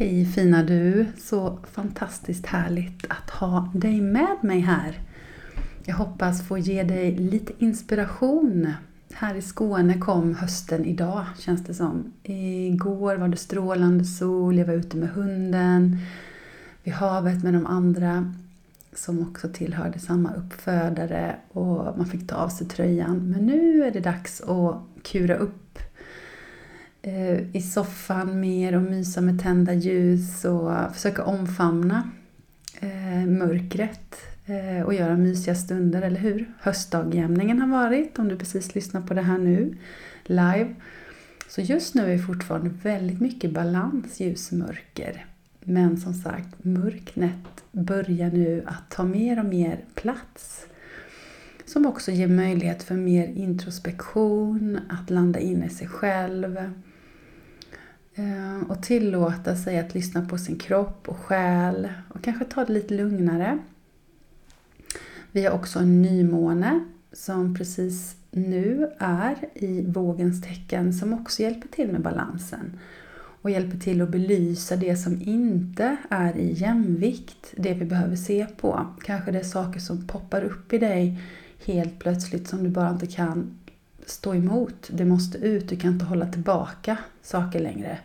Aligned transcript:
Hej 0.00 0.24
fina 0.24 0.62
du! 0.62 1.06
Så 1.18 1.58
fantastiskt 1.72 2.46
härligt 2.46 3.04
att 3.08 3.30
ha 3.30 3.70
dig 3.74 4.00
med 4.00 4.36
mig 4.40 4.60
här. 4.60 4.98
Jag 5.84 5.94
hoppas 5.94 6.48
få 6.48 6.58
ge 6.58 6.82
dig 6.82 7.16
lite 7.16 7.52
inspiration. 7.58 8.72
Här 9.12 9.34
i 9.34 9.42
Skåne 9.42 9.98
kom 9.98 10.34
hösten 10.34 10.84
idag 10.84 11.24
känns 11.38 11.64
det 11.64 11.74
som. 11.74 12.12
Igår 12.22 13.16
var 13.16 13.28
det 13.28 13.36
strålande 13.36 14.04
sol, 14.04 14.58
jag 14.58 14.66
var 14.66 14.74
ute 14.74 14.96
med 14.96 15.08
hunden 15.08 15.98
vid 16.82 16.94
havet 16.94 17.44
med 17.44 17.54
de 17.54 17.66
andra 17.66 18.34
som 18.92 19.22
också 19.22 19.48
tillhörde 19.48 19.98
samma 19.98 20.34
uppfödare 20.34 21.36
och 21.52 21.98
man 21.98 22.06
fick 22.06 22.26
ta 22.28 22.36
av 22.36 22.48
sig 22.48 22.66
tröjan. 22.66 23.30
Men 23.30 23.46
nu 23.46 23.84
är 23.84 23.90
det 23.90 24.00
dags 24.00 24.40
att 24.40 24.82
kura 25.02 25.36
upp 25.36 25.78
Eh, 27.02 27.56
i 27.56 27.62
soffan 27.62 28.40
mer 28.40 28.74
och 28.74 28.82
mysa 28.82 29.20
med 29.20 29.40
tända 29.42 29.74
ljus 29.74 30.44
och 30.44 30.94
försöka 30.94 31.24
omfamna 31.24 32.10
eh, 32.80 33.26
mörkret 33.26 34.16
eh, 34.46 34.86
och 34.86 34.94
göra 34.94 35.16
mysiga 35.16 35.54
stunder, 35.54 36.02
eller 36.02 36.20
hur? 36.20 36.52
Höstdagjämningen 36.60 37.60
har 37.60 37.68
varit, 37.68 38.18
om 38.18 38.28
du 38.28 38.36
precis 38.36 38.74
lyssnar 38.74 39.00
på 39.00 39.14
det 39.14 39.22
här 39.22 39.38
nu, 39.38 39.76
live. 40.24 40.74
Så 41.48 41.60
just 41.60 41.94
nu 41.94 42.02
är 42.02 42.16
det 42.16 42.18
fortfarande 42.18 42.70
väldigt 42.82 43.20
mycket 43.20 43.50
balans, 43.50 44.20
ljus-mörker. 44.20 45.26
Men 45.60 45.96
som 45.96 46.14
sagt, 46.14 46.64
mörknet 46.64 47.64
börjar 47.72 48.30
nu 48.30 48.64
att 48.66 48.90
ta 48.90 49.04
mer 49.04 49.38
och 49.38 49.44
mer 49.44 49.84
plats. 49.94 50.66
Som 51.64 51.86
också 51.86 52.10
ger 52.10 52.28
möjlighet 52.28 52.82
för 52.82 52.94
mer 52.94 53.26
introspektion, 53.26 54.80
att 54.88 55.10
landa 55.10 55.38
in 55.40 55.64
i 55.64 55.68
sig 55.68 55.88
själv 55.88 56.58
Ehm, 58.14 58.62
och 58.62 58.82
tillåta 58.82 59.56
sig 59.56 59.78
att 59.78 59.94
lyssna 59.94 60.26
på 60.28 60.38
sin 60.38 60.58
kropp 60.58 61.08
och 61.08 61.16
själ 61.16 61.88
och 62.08 62.22
kanske 62.22 62.44
ta 62.44 62.64
det 62.64 62.72
lite 62.72 62.94
lugnare. 62.94 63.58
Vi 65.32 65.44
har 65.44 65.52
också 65.52 65.78
en 65.78 66.02
nymåne 66.02 66.80
som 67.12 67.54
precis 67.54 68.16
nu 68.30 68.90
är 68.98 69.36
i 69.54 69.86
vågens 69.86 70.42
tecken 70.42 70.92
som 70.92 71.12
också 71.12 71.42
hjälper 71.42 71.68
till 71.68 71.92
med 71.92 72.00
balansen 72.00 72.78
och 73.42 73.50
hjälper 73.50 73.78
till 73.78 74.02
att 74.02 74.08
belysa 74.08 74.76
det 74.76 74.96
som 74.96 75.22
inte 75.22 75.96
är 76.10 76.36
i 76.36 76.52
jämvikt, 76.52 77.54
det 77.56 77.74
vi 77.74 77.84
behöver 77.84 78.16
se 78.16 78.46
på. 78.56 78.86
Kanske 79.04 79.30
det 79.30 79.38
är 79.38 79.44
saker 79.44 79.80
som 79.80 80.06
poppar 80.06 80.42
upp 80.42 80.72
i 80.72 80.78
dig 80.78 81.22
helt 81.64 81.98
plötsligt 81.98 82.48
som 82.48 82.64
du 82.64 82.70
bara 82.70 82.90
inte 82.90 83.06
kan 83.06 83.58
stå 84.10 84.34
emot. 84.34 84.90
Det 84.92 85.04
måste 85.04 85.38
ut, 85.38 85.68
du 85.68 85.76
kan 85.76 85.92
inte 85.92 86.04
hålla 86.04 86.26
tillbaka 86.26 86.96
saker 87.22 87.60
längre. 87.60 87.98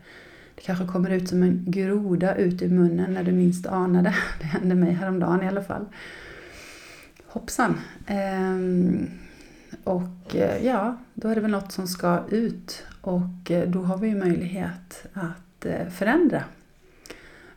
Det 0.55 0.61
kanske 0.61 0.85
kommer 0.85 1.09
ut 1.09 1.29
som 1.29 1.43
en 1.43 1.63
groda 1.67 2.35
ut 2.35 2.61
ur 2.61 2.69
munnen 2.69 3.13
när 3.13 3.23
du 3.23 3.31
minst 3.31 3.67
anade. 3.67 4.15
det. 4.39 4.45
Hände 4.45 4.75
mig 4.75 4.91
häromdagen 4.91 5.43
i 5.43 5.47
alla 5.47 5.63
fall. 5.63 5.85
Hoppsan! 7.27 7.79
Ehm, 8.07 9.07
och 9.83 10.35
eh, 10.35 10.65
ja, 10.65 10.97
då 11.13 11.27
är 11.27 11.35
det 11.35 11.41
väl 11.41 11.51
något 11.51 11.71
som 11.71 11.87
ska 11.87 12.23
ut 12.29 12.83
och 13.01 13.51
eh, 13.51 13.69
då 13.69 13.81
har 13.81 13.97
vi 13.97 14.07
ju 14.07 14.15
möjlighet 14.15 15.05
att 15.13 15.65
eh, 15.65 15.87
förändra 15.89 16.43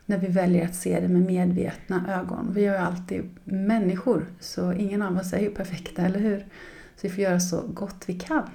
när 0.09 0.17
vi 0.17 0.27
väljer 0.27 0.65
att 0.65 0.75
se 0.75 0.99
det 0.99 1.07
med 1.07 1.21
medvetna 1.21 2.19
ögon. 2.19 2.51
Vi 2.53 2.65
är 2.65 2.73
ju 2.73 2.77
alltid 2.77 3.29
människor, 3.43 4.25
så 4.39 4.73
ingen 4.73 5.01
av 5.01 5.17
oss 5.17 5.33
är 5.33 5.39
ju 5.39 5.49
perfekta, 5.49 6.01
eller 6.01 6.19
hur? 6.19 6.45
Så 6.99 7.07
vi 7.07 7.13
får 7.13 7.23
göra 7.23 7.39
så 7.39 7.61
gott 7.61 8.03
vi 8.05 8.13
kan. 8.13 8.49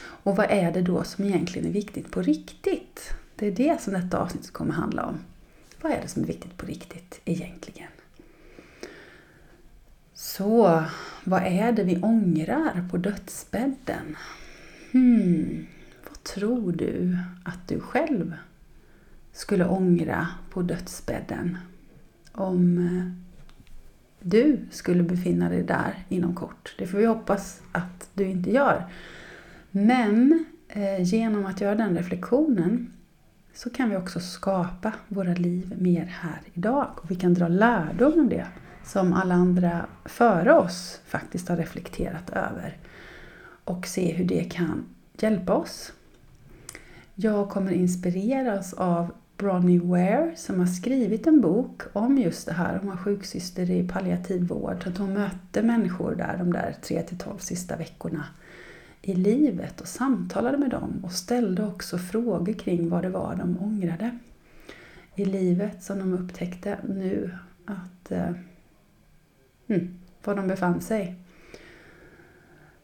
Och 0.00 0.36
vad 0.36 0.46
är 0.50 0.72
det 0.72 0.82
då 0.82 1.04
som 1.04 1.24
egentligen 1.24 1.68
är 1.68 1.72
viktigt 1.72 2.10
på 2.10 2.22
riktigt? 2.22 3.10
Det 3.36 3.46
är 3.46 3.52
det 3.52 3.80
som 3.80 3.92
detta 3.92 4.18
avsnitt 4.18 4.52
kommer 4.52 4.72
handla 4.72 5.06
om. 5.06 5.18
Vad 5.80 5.92
är 5.92 6.02
det 6.02 6.08
som 6.08 6.22
är 6.22 6.26
viktigt 6.26 6.56
på 6.56 6.66
riktigt 6.66 7.20
egentligen? 7.24 7.88
Så, 10.14 10.84
vad 11.24 11.42
är 11.42 11.72
det 11.72 11.84
vi 11.84 12.02
ångrar 12.02 12.88
på 12.90 12.96
dödsbädden? 12.96 14.16
Hmm, 14.92 15.66
vad 16.08 16.22
tror 16.22 16.72
du 16.72 17.18
att 17.44 17.68
du 17.68 17.80
själv 17.80 18.34
skulle 19.32 19.66
ångra 19.66 20.28
på 20.50 20.62
dödsbädden 20.62 21.58
om 22.32 22.78
eh, 22.78 23.29
du 24.20 24.60
skulle 24.70 25.02
befinna 25.02 25.48
dig 25.48 25.62
där 25.62 26.04
inom 26.08 26.34
kort? 26.34 26.74
Det 26.78 26.86
får 26.86 26.98
vi 26.98 27.06
hoppas 27.06 27.60
att 27.72 28.08
du 28.14 28.24
inte 28.24 28.50
gör. 28.50 28.84
Men 29.70 30.44
eh, 30.68 31.02
genom 31.02 31.46
att 31.46 31.60
göra 31.60 31.74
den 31.74 31.96
reflektionen 31.96 32.92
så 33.54 33.70
kan 33.70 33.90
vi 33.90 33.96
också 33.96 34.20
skapa 34.20 34.92
våra 35.08 35.34
liv 35.34 35.74
mer 35.78 36.04
här 36.04 36.40
idag. 36.54 36.86
Och 36.96 37.10
vi 37.10 37.14
kan 37.14 37.34
dra 37.34 37.48
lärdom 37.48 38.20
av 38.20 38.28
det 38.28 38.46
som 38.84 39.12
alla 39.12 39.34
andra 39.34 39.86
före 40.04 40.52
oss 40.52 41.00
faktiskt 41.06 41.48
har 41.48 41.56
reflekterat 41.56 42.30
över. 42.30 42.76
Och 43.64 43.86
se 43.86 44.12
hur 44.12 44.24
det 44.24 44.44
kan 44.44 44.84
hjälpa 45.18 45.54
oss. 45.54 45.92
Jag 47.14 47.48
kommer 47.50 47.72
inspireras 47.72 48.74
av 48.74 49.12
Bronnie 49.40 49.78
Ware 49.78 50.32
som 50.36 50.58
har 50.58 50.66
skrivit 50.66 51.26
en 51.26 51.40
bok 51.40 51.82
om 51.92 52.18
just 52.18 52.46
det 52.46 52.52
här. 52.52 52.78
Hon 52.78 52.88
var 52.88 52.96
sjuksyster 52.96 53.70
i 53.70 53.88
palliativ 53.88 54.48
vård. 54.48 54.82
Så 54.82 54.88
att 54.88 54.98
hon 54.98 55.14
mötte 55.14 55.62
människor 55.62 56.14
där 56.14 56.36
de 56.38 56.52
där 56.52 56.76
3 56.82 57.02
12 57.02 57.38
sista 57.38 57.76
veckorna 57.76 58.26
i 59.02 59.14
livet 59.14 59.80
och 59.80 59.88
samtalade 59.88 60.58
med 60.58 60.70
dem 60.70 61.00
och 61.04 61.12
ställde 61.12 61.66
också 61.66 61.98
frågor 61.98 62.52
kring 62.52 62.88
vad 62.88 63.02
det 63.02 63.08
var 63.08 63.34
de 63.34 63.58
ångrade 63.58 64.18
i 65.14 65.24
livet 65.24 65.82
som 65.82 65.98
de 65.98 66.14
upptäckte 66.14 66.78
nu 66.88 67.30
att 67.64 68.12
eh, 68.12 68.32
mm, 69.66 69.98
var 70.24 70.34
de 70.34 70.48
befann 70.48 70.80
sig. 70.80 71.16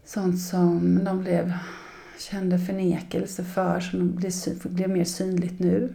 Sånt 0.05 0.41
som 0.41 1.05
de 1.05 1.21
blev, 1.21 1.53
kände 2.19 2.59
förnekelse 2.59 3.45
för, 3.45 3.81
som 3.81 4.15
blev, 4.15 4.33
blev 4.65 4.91
mer 4.91 5.05
synligt 5.05 5.59
nu. 5.59 5.95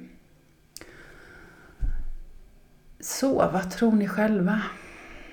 Så, 3.01 3.33
vad 3.33 3.71
tror 3.71 3.91
ni 3.91 4.07
själva? 4.07 4.61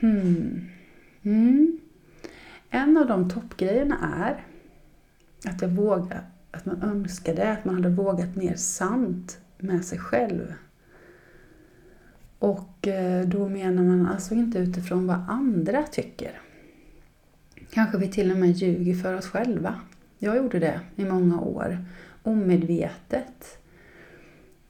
Hmm. 0.00 0.68
Mm. 1.22 1.80
En 2.70 2.96
av 2.96 3.06
de 3.06 3.30
toppgrejerna 3.30 3.96
är 4.26 4.44
att 5.50 5.62
jag 5.62 5.68
vågar, 5.68 6.26
att 6.50 6.66
man 6.66 6.82
önskade 6.82 7.52
att 7.52 7.64
man 7.64 7.74
hade 7.74 7.88
vågat 7.88 8.36
mer 8.36 8.54
sant 8.54 9.38
med 9.58 9.84
sig 9.84 9.98
själv. 9.98 10.54
Och 12.38 12.88
eh, 12.88 13.26
då 13.26 13.48
menar 13.48 13.82
man 13.82 14.06
alltså 14.06 14.34
inte 14.34 14.58
utifrån 14.58 15.06
vad 15.06 15.24
andra 15.28 15.82
tycker. 15.82 16.40
Kanske 17.70 17.98
vi 17.98 18.08
till 18.08 18.30
och 18.32 18.38
med 18.38 18.50
ljuger 18.50 18.94
för 18.94 19.14
oss 19.14 19.26
själva. 19.26 19.80
Jag 20.18 20.36
gjorde 20.36 20.58
det 20.58 20.80
i 20.96 21.04
många 21.04 21.40
år, 21.40 21.84
omedvetet. 22.22 23.58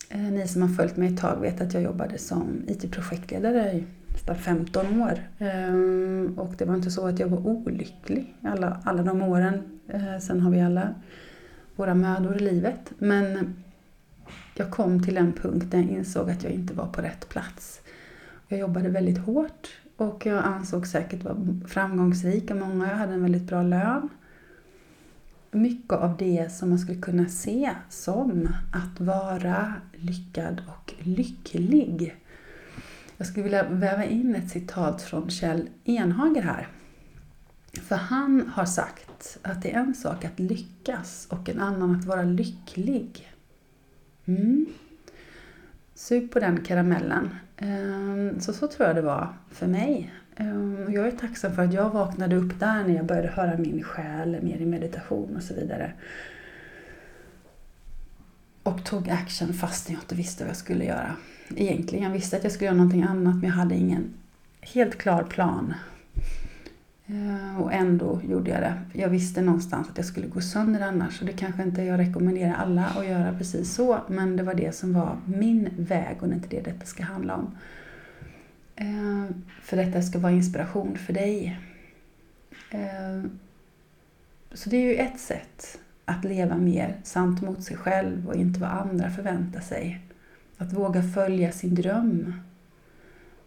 Eh, 0.08 0.20
ni 0.20 0.48
som 0.48 0.62
har 0.62 0.68
följt 0.68 0.96
mig 0.96 1.14
ett 1.14 1.20
tag 1.20 1.40
vet 1.40 1.60
att 1.60 1.74
jag 1.74 1.82
jobbade 1.82 2.18
som 2.18 2.62
IT-projektledare 2.66 3.72
i 3.72 3.84
nästan 4.12 4.36
15 4.36 5.02
år. 5.02 5.28
Ehm, 5.38 6.34
och 6.38 6.54
det 6.58 6.64
var 6.64 6.74
inte 6.74 6.90
så 6.90 7.06
att 7.06 7.18
jag 7.18 7.28
var 7.28 7.46
olycklig 7.46 8.34
alla, 8.42 8.80
alla 8.84 9.02
de 9.02 9.22
åren 9.22 9.80
eh, 9.88 10.18
sen 10.20 10.40
har 10.40 10.50
vi 10.50 10.60
alla 10.60 10.94
våra 11.76 11.94
mödor 11.94 12.36
i 12.36 12.40
livet. 12.40 12.92
Men 12.98 13.54
jag 14.54 14.70
kom 14.70 15.02
till 15.02 15.16
en 15.16 15.32
punkt 15.32 15.66
där 15.70 15.78
jag 15.78 15.88
insåg 15.88 16.30
att 16.30 16.42
jag 16.42 16.52
inte 16.52 16.74
var 16.74 16.86
på 16.86 17.02
rätt 17.02 17.28
plats. 17.28 17.80
Jag 18.48 18.60
jobbade 18.60 18.88
väldigt 18.88 19.18
hårt 19.18 19.68
och 19.96 20.26
jag 20.26 20.44
ansåg 20.44 20.86
säkert 20.86 21.24
vara 21.24 21.36
framgångsrik 21.66 22.50
av 22.50 22.56
många. 22.56 22.88
Jag 22.88 22.96
hade 22.96 23.12
en 23.12 23.22
väldigt 23.22 23.42
bra 23.42 23.62
lön. 23.62 24.08
Mycket 25.50 25.92
av 25.92 26.16
det 26.16 26.52
som 26.52 26.68
man 26.68 26.78
skulle 26.78 27.00
kunna 27.00 27.28
se 27.28 27.70
som 27.88 28.48
att 28.72 29.00
vara 29.00 29.74
lyckad 29.92 30.62
och 30.68 30.94
lycklig. 30.98 32.16
Jag 33.16 33.26
skulle 33.26 33.42
vilja 33.42 33.68
väva 33.68 34.04
in 34.04 34.34
ett 34.34 34.50
citat 34.50 35.02
från 35.02 35.30
Kjell 35.30 35.68
Enhager 35.84 36.42
här. 36.42 36.68
För 37.72 37.96
han 37.96 38.48
har 38.54 38.64
sagt 38.64 39.38
att 39.42 39.62
det 39.62 39.74
är 39.74 39.80
en 39.80 39.94
sak 39.94 40.24
att 40.24 40.38
lyckas 40.38 41.26
och 41.30 41.48
en 41.48 41.60
annan 41.60 41.96
att 41.96 42.04
vara 42.04 42.22
lycklig. 42.22 43.32
Mm. 44.24 44.66
Sug 45.94 46.32
på 46.32 46.40
den 46.40 46.64
karamellen. 46.64 47.30
Ehm, 47.56 48.40
så 48.40 48.52
så 48.52 48.68
tror 48.68 48.86
jag 48.86 48.96
det 48.96 49.02
var 49.02 49.32
för 49.50 49.66
mig. 49.66 50.14
Ehm, 50.38 50.86
jag 50.92 51.06
är 51.06 51.10
tacksam 51.10 51.54
för 51.54 51.62
att 51.62 51.72
jag 51.72 51.90
vaknade 51.90 52.36
upp 52.36 52.60
där 52.60 52.84
när 52.84 52.94
jag 52.94 53.06
började 53.06 53.28
höra 53.28 53.58
min 53.58 53.82
själ 53.82 54.42
mer 54.42 54.58
i 54.58 54.66
meditation 54.66 55.36
och 55.36 55.42
så 55.42 55.54
vidare. 55.54 55.92
Och 58.62 58.84
tog 58.84 59.10
action 59.10 59.52
fast 59.52 59.90
jag 59.90 60.00
inte 60.00 60.14
visste 60.14 60.44
vad 60.44 60.50
jag 60.50 60.56
skulle 60.56 60.84
göra. 60.84 61.16
Egentligen 61.56 62.04
jag 62.04 62.10
visste 62.10 62.36
att 62.36 62.42
jag 62.42 62.52
skulle 62.52 62.66
göra 62.66 62.76
någonting 62.76 63.02
annat 63.02 63.34
men 63.34 63.44
jag 63.44 63.56
hade 63.56 63.74
ingen 63.74 64.04
helt 64.60 64.98
klar 64.98 65.22
plan 65.22 65.74
ehm, 67.06 67.56
och 67.56 67.72
ändå 67.72 68.20
gjorde 68.28 68.50
jag 68.50 68.60
det. 68.60 68.82
Jag 68.92 69.08
visste 69.08 69.42
någonstans 69.42 69.88
att 69.90 69.96
jag 69.96 70.06
skulle 70.06 70.26
gå 70.26 70.40
sönder 70.40 70.80
annars. 70.80 71.20
Och 71.20 71.26
det 71.26 71.32
kanske 71.32 71.62
inte 71.62 71.82
jag 71.82 71.98
rekommenderar 71.98 72.54
alla 72.54 72.86
att 72.86 73.06
göra 73.06 73.34
precis 73.38 73.74
så. 73.74 73.98
Men 74.08 74.36
det 74.36 74.42
var 74.42 74.54
det 74.54 74.74
som 74.74 74.92
var 74.92 75.16
min 75.26 75.68
väg 75.78 76.16
och 76.20 76.28
det 76.28 76.34
är 76.34 76.36
inte 76.36 76.48
det 76.48 76.60
detta 76.60 76.86
ska 76.86 77.02
handla 77.02 77.34
om. 77.34 77.50
Eh, 78.80 79.24
för 79.62 79.76
detta 79.76 80.02
ska 80.02 80.18
vara 80.18 80.32
inspiration 80.32 80.98
för 80.98 81.12
dig. 81.12 81.60
Eh, 82.70 83.30
så 84.52 84.70
det 84.70 84.76
är 84.76 84.80
ju 84.80 84.94
ett 84.94 85.20
sätt 85.20 85.78
att 86.04 86.24
leva 86.24 86.56
mer 86.56 86.96
sant 87.02 87.42
mot 87.42 87.62
sig 87.62 87.76
själv 87.76 88.28
och 88.28 88.34
inte 88.34 88.60
vad 88.60 88.70
andra 88.70 89.10
förväntar 89.10 89.60
sig. 89.60 90.00
Att 90.58 90.72
våga 90.72 91.02
följa 91.02 91.52
sin 91.52 91.74
dröm. 91.74 92.34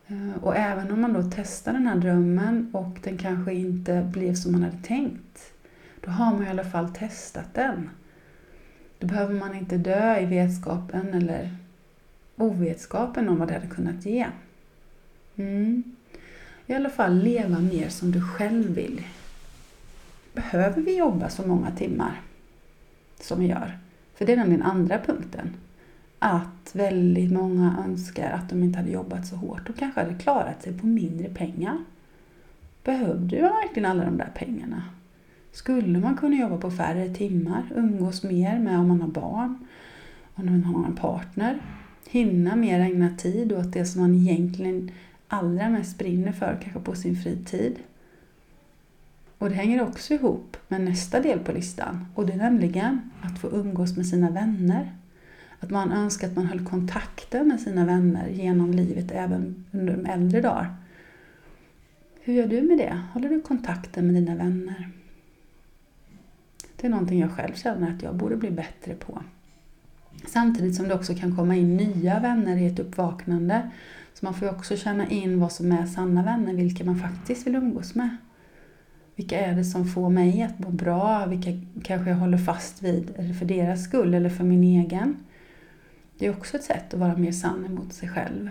Eh, 0.07 0.43
och 0.43 0.55
även 0.55 0.91
om 0.91 1.01
man 1.01 1.13
då 1.13 1.31
testar 1.35 1.73
den 1.73 1.87
här 1.87 1.95
drömmen 1.95 2.69
och 2.73 2.99
den 3.03 3.17
kanske 3.17 3.53
inte 3.53 4.09
blev 4.13 4.35
som 4.35 4.51
man 4.51 4.63
hade 4.63 4.83
tänkt, 4.83 5.53
då 6.01 6.11
har 6.11 6.33
man 6.33 6.47
i 6.47 6.49
alla 6.49 6.63
fall 6.63 6.89
testat 6.89 7.53
den. 7.53 7.89
Då 8.99 9.07
behöver 9.07 9.33
man 9.33 9.55
inte 9.55 9.77
dö 9.77 10.19
i 10.19 10.25
vetskapen 10.25 11.13
eller 11.13 11.55
ovetskapen 12.35 13.29
om 13.29 13.37
vad 13.37 13.47
det 13.47 13.53
hade 13.53 13.67
kunnat 13.67 14.05
ge. 14.05 14.27
Mm. 15.35 15.83
I 16.67 16.73
alla 16.73 16.89
fall 16.89 17.17
leva 17.17 17.59
mer 17.59 17.89
som 17.89 18.11
du 18.11 18.21
själv 18.21 18.75
vill. 18.75 19.01
Behöver 20.33 20.81
vi 20.81 20.97
jobba 20.97 21.29
så 21.29 21.47
många 21.47 21.71
timmar 21.71 22.21
som 23.19 23.39
vi 23.39 23.47
gör? 23.47 23.77
För 24.15 24.25
det 24.25 24.33
är 24.33 24.37
nämligen 24.37 24.63
andra 24.63 24.97
punkten 24.97 25.49
att 26.19 26.75
väldigt 26.75 27.31
många 27.31 27.85
önskar 27.87 28.31
att 28.31 28.49
de 28.49 28.63
inte 28.63 28.79
hade 28.79 28.91
jobbat 28.91 29.27
så 29.27 29.35
hårt. 29.35 29.69
och 29.69 29.75
kanske 29.77 30.01
hade 30.01 30.13
klarat 30.13 30.63
sig 30.63 30.79
på 30.79 30.87
mindre 30.87 31.29
pengar. 31.29 31.77
Behövde 32.83 33.41
man 33.41 33.49
verkligen 33.49 33.91
alla 33.91 34.05
de 34.05 34.17
där 34.17 34.31
pengarna? 34.35 34.83
Skulle 35.51 35.99
man 35.99 36.17
kunna 36.17 36.35
jobba 36.35 36.57
på 36.57 36.71
färre 36.71 37.09
timmar, 37.09 37.63
umgås 37.75 38.23
mer 38.23 38.59
med 38.59 38.79
om 38.79 38.87
man 38.87 39.01
har 39.01 39.07
barn, 39.07 39.67
om 40.35 40.45
man 40.45 40.63
har 40.63 40.85
en 40.85 40.95
partner, 40.95 41.59
hinna 42.09 42.55
mer 42.55 42.79
ägna 42.79 43.09
tid 43.17 43.53
åt 43.53 43.73
det 43.73 43.85
som 43.85 44.01
man 44.01 44.15
egentligen 44.15 44.91
allra 45.33 45.69
mest 45.69 45.97
brinner 45.97 46.31
för, 46.31 46.59
kanske 46.61 46.79
på 46.79 46.95
sin 46.95 47.15
fritid. 47.15 47.75
Och 49.37 49.49
det 49.49 49.55
hänger 49.55 49.81
också 49.81 50.13
ihop 50.13 50.57
med 50.67 50.81
nästa 50.81 51.19
del 51.19 51.39
på 51.39 51.51
listan 51.51 52.05
och 52.15 52.25
det 52.25 52.33
är 52.33 52.37
nämligen 52.37 53.11
att 53.21 53.39
få 53.39 53.47
umgås 53.47 53.97
med 53.97 54.07
sina 54.07 54.29
vänner. 54.29 54.91
Att 55.59 55.69
man 55.69 55.91
önskar 55.91 56.27
att 56.27 56.35
man 56.35 56.45
höll 56.45 56.65
kontakten 56.65 57.47
med 57.47 57.59
sina 57.59 57.85
vänner 57.85 58.27
genom 58.29 58.71
livet 58.71 59.11
även 59.11 59.65
under 59.71 59.97
de 59.97 60.05
äldre 60.05 60.41
dagar. 60.41 60.75
Hur 62.21 62.33
gör 62.33 62.47
du 62.47 62.61
med 62.61 62.77
det? 62.77 63.01
Håller 63.13 63.29
du 63.29 63.41
kontakten 63.41 64.07
med 64.07 64.15
dina 64.15 64.35
vänner? 64.35 64.89
Det 66.75 66.87
är 66.87 66.91
någonting 66.91 67.19
jag 67.19 67.31
själv 67.31 67.53
känner 67.53 67.95
att 67.95 68.03
jag 68.03 68.15
borde 68.15 68.35
bli 68.35 68.51
bättre 68.51 68.95
på. 68.95 69.23
Samtidigt 70.27 70.75
som 70.75 70.87
det 70.87 70.95
också 70.95 71.15
kan 71.15 71.35
komma 71.35 71.55
in 71.55 71.77
nya 71.77 72.19
vänner 72.19 72.57
i 72.57 72.65
ett 72.65 72.79
uppvaknande. 72.79 73.69
Så 74.21 74.25
man 74.25 74.33
får 74.33 74.47
ju 74.47 74.53
också 74.53 74.77
känna 74.77 75.09
in 75.09 75.39
vad 75.39 75.51
som 75.51 75.71
är 75.71 75.85
sanna 75.85 76.23
vänner, 76.23 76.53
vilka 76.53 76.83
man 76.83 76.99
faktiskt 76.99 77.47
vill 77.47 77.55
umgås 77.55 77.95
med. 77.95 78.17
Vilka 79.15 79.39
är 79.39 79.55
det 79.55 79.65
som 79.65 79.87
får 79.87 80.09
mig 80.09 80.41
att 80.41 80.59
må 80.59 80.69
bra? 80.69 81.25
Vilka 81.25 81.51
kanske 81.83 82.09
jag 82.09 82.17
håller 82.17 82.37
fast 82.37 82.81
vid 82.81 83.35
för 83.39 83.45
deras 83.45 83.83
skull 83.83 84.13
eller 84.13 84.29
för 84.29 84.43
min 84.43 84.63
egen? 84.63 85.17
Det 86.17 86.25
är 86.25 86.31
också 86.31 86.57
ett 86.57 86.63
sätt 86.63 86.93
att 86.93 86.99
vara 86.99 87.17
mer 87.17 87.31
sann 87.31 87.65
emot 87.65 87.93
sig 87.93 88.09
själv. 88.09 88.49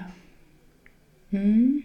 Mm. 1.31 1.82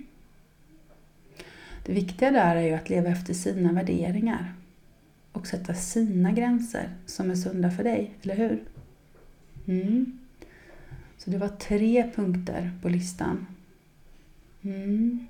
Det 1.86 1.94
viktiga 1.94 2.32
där 2.32 2.56
är 2.56 2.62
ju 2.62 2.74
att 2.74 2.90
leva 2.90 3.10
efter 3.10 3.34
sina 3.34 3.72
värderingar 3.72 4.54
och 5.32 5.48
sätta 5.48 5.74
sina 5.74 6.32
gränser 6.32 6.90
som 7.06 7.32
är 7.32 7.36
sunda 7.36 7.72
för 7.72 7.84
dig, 7.84 8.12
eller 8.22 8.36
hur? 8.36 8.64
Mm. 9.66 10.20
Så 11.18 11.30
det 11.30 11.38
var 11.38 11.48
tre 11.48 12.12
punkter 12.16 12.72
på 12.82 12.90
listan. 12.90 13.46
Mm. 14.66 15.28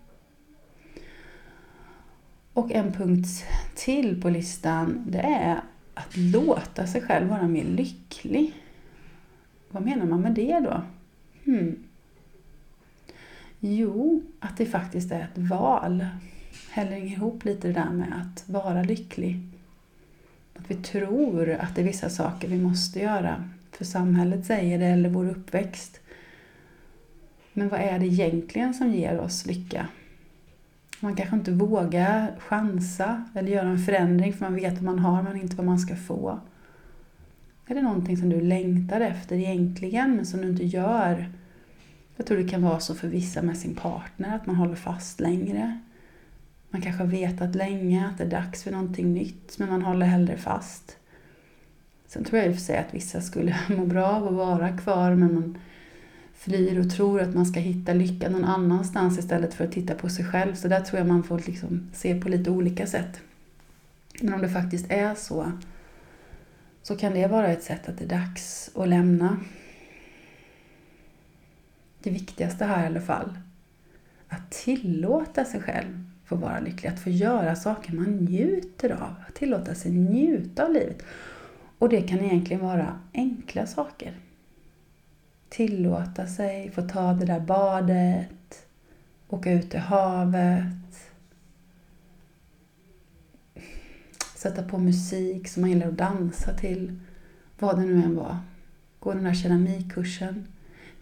Och 2.53 2.71
en 2.71 2.93
punkt 2.93 3.45
till 3.75 4.21
på 4.21 4.29
listan, 4.29 5.05
det 5.07 5.19
är 5.19 5.61
att 5.93 6.17
låta 6.17 6.87
sig 6.87 7.01
själv 7.01 7.27
vara 7.27 7.47
mer 7.47 7.63
lycklig. 7.63 8.53
Vad 9.69 9.83
menar 9.83 10.05
man 10.05 10.21
med 10.21 10.33
det 10.33 10.59
då? 10.59 10.81
Hmm. 11.45 11.83
Jo, 13.59 14.23
att 14.39 14.57
det 14.57 14.65
faktiskt 14.65 15.11
är 15.11 15.21
ett 15.21 15.37
val. 15.37 16.05
Häller 16.69 16.97
ihop 16.97 17.45
lite 17.45 17.67
det 17.67 17.73
där 17.73 17.89
med 17.89 18.13
att 18.21 18.49
vara 18.49 18.83
lycklig. 18.83 19.39
Att 20.55 20.71
vi 20.71 20.75
tror 20.75 21.49
att 21.49 21.75
det 21.75 21.81
är 21.81 21.85
vissa 21.85 22.09
saker 22.09 22.47
vi 22.47 22.57
måste 22.57 22.99
göra 22.99 23.49
för 23.71 23.85
samhället 23.85 24.45
säger 24.45 24.79
det 24.79 24.85
eller 24.85 25.09
vår 25.09 25.29
uppväxt. 25.29 25.99
Men 27.57 27.69
vad 27.69 27.79
är 27.79 27.99
det 27.99 28.05
egentligen 28.05 28.73
som 28.73 28.93
ger 28.93 29.19
oss 29.19 29.45
lycka? 29.45 29.87
Man 30.99 31.15
kanske 31.15 31.35
inte 31.35 31.51
vågar 31.51 32.35
chansa 32.39 33.23
eller 33.35 33.51
göra 33.51 33.69
en 33.69 33.85
förändring 33.85 34.33
för 34.33 34.45
man 34.45 34.55
vet 34.55 34.73
vad 34.73 34.83
man 34.83 34.99
har 34.99 35.23
men 35.23 35.41
inte 35.41 35.55
vad 35.55 35.65
man 35.65 35.79
ska 35.79 35.95
få. 35.95 36.39
Är 37.67 37.75
det 37.75 37.81
någonting 37.81 38.17
som 38.17 38.29
du 38.29 38.41
längtar 38.41 39.01
efter 39.01 39.35
egentligen 39.35 40.15
men 40.15 40.25
som 40.25 40.41
du 40.41 40.47
inte 40.47 40.65
gör? 40.65 41.29
Jag 42.15 42.25
tror 42.25 42.37
det 42.37 42.49
kan 42.49 42.61
vara 42.61 42.79
så 42.79 42.95
för 42.95 43.07
vissa 43.07 43.41
med 43.41 43.57
sin 43.57 43.75
partner, 43.75 44.35
att 44.35 44.45
man 44.45 44.55
håller 44.55 44.75
fast 44.75 45.19
längre. 45.19 45.79
Man 46.69 46.81
kanske 46.81 47.03
har 47.03 47.09
vetat 47.09 47.55
länge 47.55 48.07
att 48.07 48.17
det 48.17 48.23
är 48.23 48.29
dags 48.29 48.63
för 48.63 48.71
någonting 48.71 49.13
nytt 49.13 49.59
men 49.59 49.69
man 49.69 49.81
håller 49.81 50.05
hellre 50.05 50.37
fast. 50.37 50.97
Sen 52.07 52.23
tror 52.23 52.39
jag 52.39 52.47
i 52.47 52.51
och 52.51 52.55
för 52.55 52.61
sig 52.61 52.77
att 52.77 52.93
vissa 52.93 53.21
skulle 53.21 53.59
må 53.77 53.85
bra 53.85 54.05
av 54.05 54.27
att 54.27 54.33
vara 54.33 54.77
kvar 54.77 55.15
men 55.15 55.33
man 55.33 55.57
flyr 56.35 56.79
och 56.79 56.91
tror 56.91 57.21
att 57.21 57.33
man 57.35 57.45
ska 57.45 57.59
hitta 57.59 57.93
lycka 57.93 58.29
någon 58.29 58.45
annanstans 58.45 59.19
istället 59.19 59.53
för 59.53 59.65
att 59.65 59.71
titta 59.71 59.95
på 59.95 60.09
sig 60.09 60.25
själv. 60.25 60.55
Så 60.55 60.67
där 60.67 60.81
tror 60.81 60.99
jag 60.99 61.07
man 61.07 61.23
får 61.23 61.41
liksom 61.45 61.89
se 61.93 62.21
på 62.21 62.29
lite 62.29 62.49
olika 62.49 62.87
sätt. 62.87 63.21
Men 64.21 64.33
om 64.33 64.41
det 64.41 64.49
faktiskt 64.49 64.85
är 64.91 65.15
så 65.15 65.51
så 66.83 66.95
kan 66.95 67.13
det 67.13 67.27
vara 67.27 67.47
ett 67.47 67.63
sätt 67.63 67.89
att 67.89 67.97
det 67.97 68.03
är 68.03 68.09
dags 68.09 68.71
att 68.75 68.87
lämna. 68.87 69.37
Det 71.99 72.09
viktigaste 72.09 72.65
här 72.65 72.83
i 72.83 72.85
alla 72.85 73.01
fall, 73.01 73.37
att 74.27 74.51
tillåta 74.51 75.45
sig 75.45 75.61
själv 75.61 76.03
få 76.25 76.35
vara 76.35 76.59
lycklig, 76.59 76.89
att 76.89 76.99
få 76.99 77.09
göra 77.09 77.55
saker 77.55 77.93
man 77.93 78.17
njuter 78.17 78.89
av, 78.89 79.15
att 79.27 79.35
tillåta 79.35 79.75
sig 79.75 79.91
njuta 79.91 80.65
av 80.65 80.73
livet. 80.73 81.03
Och 81.79 81.89
det 81.89 82.01
kan 82.01 82.19
egentligen 82.19 82.61
vara 82.63 82.99
enkla 83.13 83.65
saker. 83.65 84.13
Tillåta 85.55 86.27
sig 86.27 86.71
få 86.71 86.81
ta 86.81 87.13
det 87.13 87.25
där 87.25 87.39
badet, 87.39 88.67
åka 89.27 89.51
ut 89.51 89.73
i 89.73 89.77
havet, 89.77 91.11
sätta 94.35 94.63
på 94.63 94.77
musik 94.77 95.47
som 95.47 95.61
man 95.61 95.69
gillar 95.69 95.87
att 95.87 95.97
dansa 95.97 96.53
till, 96.53 96.99
vad 97.59 97.79
det 97.79 97.85
nu 97.85 98.03
än 98.03 98.15
var. 98.15 98.37
Gå 98.99 99.13
den 99.13 99.25
här 99.25 99.33
keramikkursen. 99.33 100.47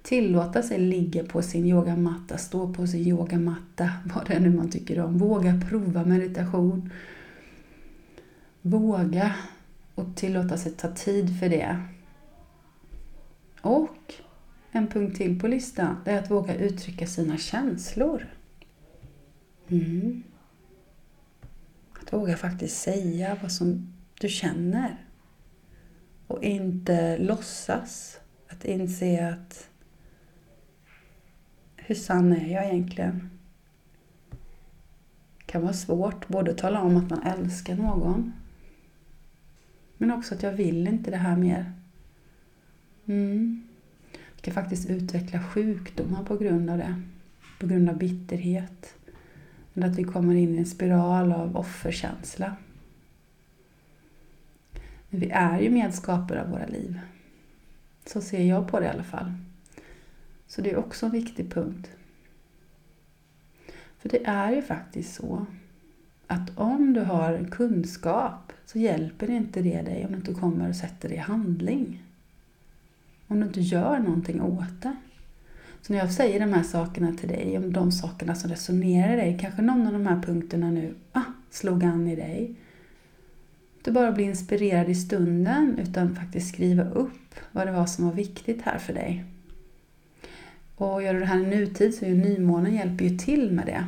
Tillåta 0.01 0.63
sig 0.63 0.79
ligga 0.79 1.23
på 1.23 1.41
sin 1.41 1.65
yogamatta, 1.65 2.37
stå 2.37 2.73
på 2.73 2.87
sin 2.87 3.07
yogamatta, 3.07 3.91
vad 4.15 4.27
det 4.27 4.33
är 4.33 4.39
nu 4.39 4.49
man 4.49 4.69
tycker 4.69 4.99
om. 4.99 5.17
Våga 5.17 5.61
prova 5.69 6.05
meditation. 6.05 6.89
Våga 8.61 9.35
och 9.95 10.15
tillåta 10.15 10.57
sig 10.57 10.71
ta 10.71 10.87
tid 10.87 11.39
för 11.39 11.49
det. 11.49 11.79
Och 13.61 14.13
en 14.75 14.87
punkt 14.87 15.17
till 15.17 15.39
på 15.39 15.47
listan, 15.47 15.95
det 16.05 16.11
är 16.11 16.19
att 16.19 16.31
våga 16.31 16.55
uttrycka 16.55 17.07
sina 17.07 17.37
känslor. 17.37 18.27
Mm. 19.67 20.23
Att 22.01 22.13
våga 22.13 22.37
faktiskt 22.37 22.81
säga 22.81 23.37
vad 23.41 23.51
som 23.51 23.93
du 24.19 24.29
känner. 24.29 25.05
Och 26.27 26.43
inte 26.43 27.17
låtsas. 27.17 28.19
Att 28.49 28.65
inse 28.65 29.29
att 29.29 29.69
hur 31.75 31.95
sann 31.95 32.33
är 32.33 32.53
jag 32.53 32.65
egentligen? 32.65 33.29
Det 35.37 35.45
kan 35.45 35.61
vara 35.61 35.73
svårt 35.73 36.27
både 36.27 36.51
att 36.51 36.57
tala 36.57 36.81
om 36.81 36.97
att 36.97 37.09
man 37.09 37.23
älskar 37.23 37.75
någon 37.75 38.33
men 39.97 40.11
också 40.11 40.35
att 40.35 40.43
jag 40.43 40.51
vill 40.51 40.87
inte 40.87 41.11
det 41.11 41.17
här 41.17 41.37
mer. 41.37 41.71
Mm. 43.05 43.67
Vi 44.43 44.51
kan 44.51 44.63
faktiskt 44.63 44.89
utveckla 44.89 45.43
sjukdomar 45.43 46.23
på 46.23 46.37
grund 46.37 46.69
av 46.69 46.77
det. 46.77 47.01
På 47.59 47.67
grund 47.67 47.89
av 47.89 47.97
bitterhet. 47.97 48.95
Eller 49.73 49.87
att 49.87 49.95
vi 49.95 50.03
kommer 50.03 50.35
in 50.35 50.55
i 50.55 50.57
en 50.57 50.65
spiral 50.65 51.31
av 51.31 51.57
offerkänsla. 51.57 52.55
Men 55.09 55.19
vi 55.19 55.29
är 55.29 55.59
ju 55.59 55.69
medskapare 55.69 56.41
av 56.41 56.49
våra 56.49 56.65
liv. 56.65 56.99
Så 58.05 58.21
ser 58.21 58.43
jag 58.43 58.67
på 58.67 58.79
det 58.79 58.85
i 58.85 58.89
alla 58.89 59.03
fall. 59.03 59.33
Så 60.47 60.61
det 60.61 60.71
är 60.71 60.77
också 60.77 61.05
en 61.05 61.11
viktig 61.11 61.53
punkt. 61.53 61.89
För 63.99 64.09
det 64.09 64.25
är 64.25 64.51
ju 64.51 64.61
faktiskt 64.61 65.15
så 65.15 65.45
att 66.27 66.57
om 66.57 66.93
du 66.93 67.01
har 67.01 67.47
kunskap 67.51 68.53
så 68.65 68.79
hjälper 68.79 69.29
inte 69.29 69.61
det 69.61 69.81
dig 69.81 70.05
om 70.05 70.11
du 70.11 70.17
inte 70.17 70.33
kommer 70.33 70.69
och 70.69 70.75
sätter 70.75 71.09
det 71.09 71.15
i 71.15 71.17
handling. 71.17 72.03
Om 73.33 73.39
du 73.39 73.45
inte 73.45 73.61
gör 73.61 73.99
någonting 73.99 74.41
åt 74.41 74.81
det. 74.81 74.95
Så 75.81 75.93
när 75.93 75.99
jag 75.99 76.11
säger 76.11 76.39
de 76.39 76.53
här 76.53 76.63
sakerna 76.63 77.13
till 77.13 77.29
dig, 77.29 77.57
om 77.57 77.73
de 77.73 77.91
sakerna 77.91 78.35
som 78.35 78.49
resonerar 78.49 79.13
i 79.13 79.15
dig, 79.15 79.37
kanske 79.41 79.61
någon 79.61 79.87
av 79.87 79.93
de 79.93 80.07
här 80.07 80.21
punkterna 80.21 80.71
nu 80.71 80.95
ah, 81.11 81.21
slog 81.49 81.83
an 81.83 82.07
i 82.07 82.15
dig. 82.15 82.55
Inte 83.77 83.91
bara 83.91 84.11
bli 84.11 84.23
inspirerad 84.23 84.89
i 84.89 84.95
stunden, 84.95 85.79
utan 85.79 86.15
faktiskt 86.15 86.53
skriva 86.53 86.83
upp 86.83 87.35
vad 87.51 87.67
det 87.67 87.71
var 87.71 87.85
som 87.85 88.05
var 88.05 88.13
viktigt 88.13 88.61
här 88.61 88.77
för 88.77 88.93
dig. 88.93 89.25
Och 90.75 91.03
gör 91.03 91.13
du 91.13 91.19
det 91.19 91.25
här 91.25 91.39
i 91.39 91.47
nutid 91.47 91.95
så 91.95 92.05
är 92.05 92.09
ju 92.09 92.15
nymånen 92.15 92.75
hjälper 92.75 93.05
ju 93.05 93.17
till 93.17 93.51
med 93.51 93.65
det. 93.65 93.85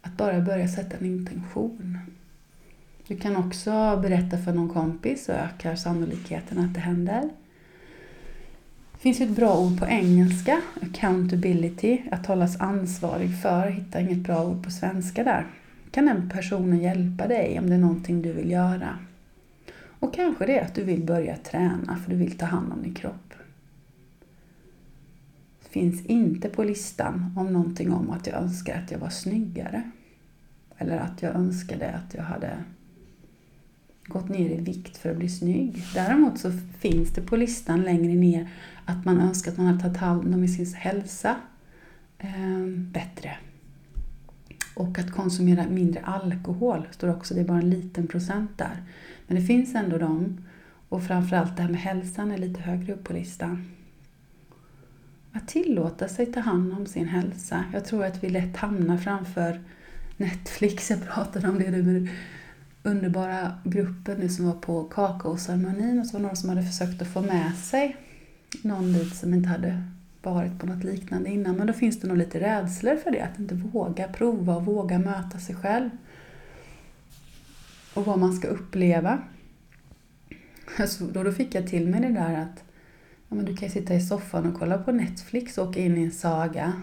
Att 0.00 0.16
bara 0.16 0.40
börja 0.40 0.68
sätta 0.68 0.96
en 0.96 1.06
intention. 1.06 1.97
Du 3.08 3.16
kan 3.16 3.36
också 3.36 3.98
berätta 4.02 4.38
för 4.38 4.52
någon 4.52 4.68
kompis 4.68 5.28
och 5.28 5.34
ökar 5.34 5.76
sannolikheten 5.76 6.58
att 6.58 6.74
det 6.74 6.80
händer. 6.80 7.30
Det 8.92 8.98
finns 8.98 9.20
ju 9.20 9.24
ett 9.24 9.36
bra 9.36 9.58
ord 9.58 9.78
på 9.78 9.86
engelska, 9.86 10.60
accountability, 10.82 12.02
att 12.10 12.26
hållas 12.26 12.60
ansvarig 12.60 13.42
för. 13.42 13.66
Hitta 13.68 14.00
inget 14.00 14.18
bra 14.18 14.46
ord 14.46 14.64
på 14.64 14.70
svenska 14.70 15.24
där. 15.24 15.46
Kan 15.90 16.06
den 16.06 16.30
personen 16.30 16.78
hjälpa 16.78 17.26
dig 17.26 17.58
om 17.58 17.68
det 17.70 17.74
är 17.74 17.78
någonting 17.78 18.22
du 18.22 18.32
vill 18.32 18.50
göra? 18.50 18.98
Och 20.00 20.14
kanske 20.14 20.46
det 20.46 20.58
är 20.58 20.64
att 20.64 20.74
du 20.74 20.84
vill 20.84 21.04
börja 21.04 21.36
träna 21.36 21.96
för 21.96 22.10
du 22.10 22.16
vill 22.16 22.38
ta 22.38 22.46
hand 22.46 22.72
om 22.72 22.82
din 22.82 22.94
kropp. 22.94 23.34
Det 25.62 25.68
finns 25.68 26.06
inte 26.06 26.48
på 26.48 26.64
listan 26.64 27.34
om 27.36 27.52
någonting 27.52 27.92
om 27.92 28.10
att 28.10 28.26
jag 28.26 28.36
önskar 28.36 28.82
att 28.84 28.90
jag 28.90 28.98
var 28.98 29.10
snyggare. 29.10 29.90
Eller 30.78 30.96
att 30.98 31.22
jag 31.22 31.34
önskade 31.34 31.90
att 31.90 32.14
jag 32.14 32.22
hade 32.22 32.50
gått 34.08 34.28
ner 34.28 34.50
i 34.50 34.60
vikt 34.60 34.96
för 34.96 35.10
att 35.10 35.16
bli 35.16 35.28
snygg. 35.28 35.82
Däremot 35.94 36.38
så 36.38 36.52
finns 36.78 37.10
det 37.12 37.22
på 37.22 37.36
listan 37.36 37.82
längre 37.82 38.14
ner 38.14 38.48
att 38.84 39.04
man 39.04 39.20
önskar 39.20 39.50
att 39.52 39.56
man 39.58 39.66
hade 39.66 39.80
tagit 39.80 39.96
hand 39.96 40.34
om 40.34 40.48
sin 40.48 40.74
hälsa 40.74 41.36
eh, 42.18 42.66
bättre. 42.66 43.36
Och 44.74 44.98
att 44.98 45.12
konsumera 45.12 45.68
mindre 45.68 46.00
alkohol 46.00 46.88
står 46.90 47.10
också, 47.10 47.34
det 47.34 47.40
är 47.40 47.44
bara 47.44 47.58
en 47.58 47.70
liten 47.70 48.06
procent 48.06 48.58
där. 48.58 48.82
Men 49.26 49.36
det 49.36 49.42
finns 49.42 49.74
ändå 49.74 49.98
de. 49.98 50.44
Och 50.88 51.02
framförallt 51.02 51.56
det 51.56 51.62
här 51.62 51.70
med 51.70 51.80
hälsan 51.80 52.30
är 52.30 52.38
lite 52.38 52.60
högre 52.60 52.92
upp 52.92 53.04
på 53.04 53.12
listan. 53.12 53.70
Att 55.32 55.48
tillåta 55.48 56.08
sig 56.08 56.26
ta 56.26 56.40
hand 56.40 56.72
om 56.72 56.86
sin 56.86 57.08
hälsa. 57.08 57.64
Jag 57.72 57.84
tror 57.84 58.04
att 58.04 58.24
vi 58.24 58.28
lätt 58.28 58.56
hamnar 58.56 58.96
framför 58.96 59.60
Netflix. 60.16 60.90
Jag 60.90 61.08
pratade 61.08 61.48
om 61.48 61.58
det 61.58 61.70
nu 61.70 62.08
underbara 62.90 63.58
gruppen 63.64 64.18
nu 64.18 64.28
som 64.28 64.46
var 64.46 64.54
på 64.54 64.84
kakaoceremonin 64.84 66.00
och 66.00 66.06
så 66.06 66.12
var 66.12 66.18
det 66.18 66.22
några 66.22 66.36
som 66.36 66.48
hade 66.48 66.62
försökt 66.62 67.02
att 67.02 67.08
få 67.08 67.20
med 67.20 67.54
sig 67.54 67.96
någon 68.62 68.92
dit 68.92 69.16
som 69.16 69.34
inte 69.34 69.48
hade 69.48 69.82
varit 70.22 70.58
på 70.58 70.66
något 70.66 70.84
liknande 70.84 71.30
innan. 71.30 71.56
Men 71.56 71.66
då 71.66 71.72
finns 71.72 72.00
det 72.00 72.08
nog 72.08 72.16
lite 72.16 72.40
rädslor 72.40 72.96
för 72.96 73.10
det, 73.10 73.20
att 73.20 73.38
inte 73.38 73.54
våga 73.54 74.08
prova 74.08 74.56
och 74.56 74.64
våga 74.64 74.98
möta 74.98 75.38
sig 75.38 75.54
själv. 75.54 75.90
Och 77.94 78.04
vad 78.04 78.18
man 78.18 78.32
ska 78.32 78.48
uppleva. 78.48 79.18
Alltså, 80.78 81.04
då, 81.04 81.22
då 81.22 81.32
fick 81.32 81.54
jag 81.54 81.66
till 81.66 81.88
mig 81.88 82.00
det 82.00 82.08
där 82.08 82.34
att 82.34 82.64
ja, 83.28 83.36
men 83.36 83.44
du 83.44 83.56
kan 83.56 83.70
sitta 83.70 83.94
i 83.94 84.00
soffan 84.00 84.46
och 84.46 84.58
kolla 84.58 84.78
på 84.78 84.92
Netflix 84.92 85.58
och 85.58 85.68
åka 85.68 85.80
in 85.80 85.98
i 85.98 86.02
en 86.02 86.12
saga. 86.12 86.82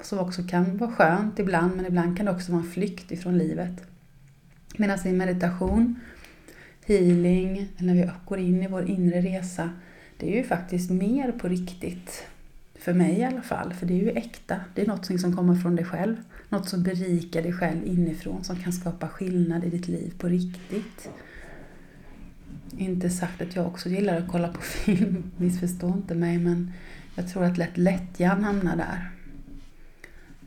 Som 0.00 0.18
också 0.18 0.42
kan 0.42 0.76
vara 0.76 0.90
skönt 0.90 1.38
ibland, 1.38 1.76
men 1.76 1.86
ibland 1.86 2.16
kan 2.16 2.26
det 2.26 2.32
också 2.32 2.52
vara 2.52 2.62
en 2.62 2.70
flykt 2.70 3.12
ifrån 3.12 3.38
livet. 3.38 3.93
Medan 4.76 5.06
i 5.06 5.12
meditation, 5.12 6.00
healing, 6.86 7.68
när 7.78 7.94
vi 7.94 8.10
går 8.24 8.38
in 8.38 8.62
i 8.62 8.68
vår 8.68 8.90
inre 8.90 9.20
resa, 9.20 9.70
det 10.16 10.32
är 10.32 10.36
ju 10.36 10.44
faktiskt 10.44 10.90
mer 10.90 11.32
på 11.32 11.48
riktigt. 11.48 12.26
För 12.74 12.92
mig 12.92 13.18
i 13.18 13.24
alla 13.24 13.42
fall, 13.42 13.72
för 13.74 13.86
det 13.86 13.94
är 13.94 14.02
ju 14.02 14.10
äkta. 14.10 14.60
Det 14.74 14.82
är 14.82 14.86
något 14.86 15.06
som 15.06 15.14
liksom 15.14 15.36
kommer 15.36 15.54
från 15.54 15.76
dig 15.76 15.84
själv. 15.84 16.16
Något 16.48 16.68
som 16.68 16.82
berikar 16.82 17.42
dig 17.42 17.52
själv 17.52 17.86
inifrån, 17.86 18.44
som 18.44 18.56
kan 18.56 18.72
skapa 18.72 19.08
skillnad 19.08 19.64
i 19.64 19.70
ditt 19.70 19.88
liv 19.88 20.14
på 20.18 20.28
riktigt. 20.28 21.10
Inte 22.78 23.10
sagt 23.10 23.42
att 23.42 23.56
jag 23.56 23.66
också 23.66 23.88
gillar 23.88 24.16
att 24.16 24.28
kolla 24.28 24.48
på 24.48 24.60
film, 24.60 25.30
missförstå 25.36 25.88
inte 25.88 26.14
mig, 26.14 26.38
men 26.38 26.72
jag 27.14 27.28
tror 27.28 27.44
att 27.44 27.58
lätt 27.58 27.76
lättjan 27.78 28.44
hamnar 28.44 28.76
där. 28.76 29.13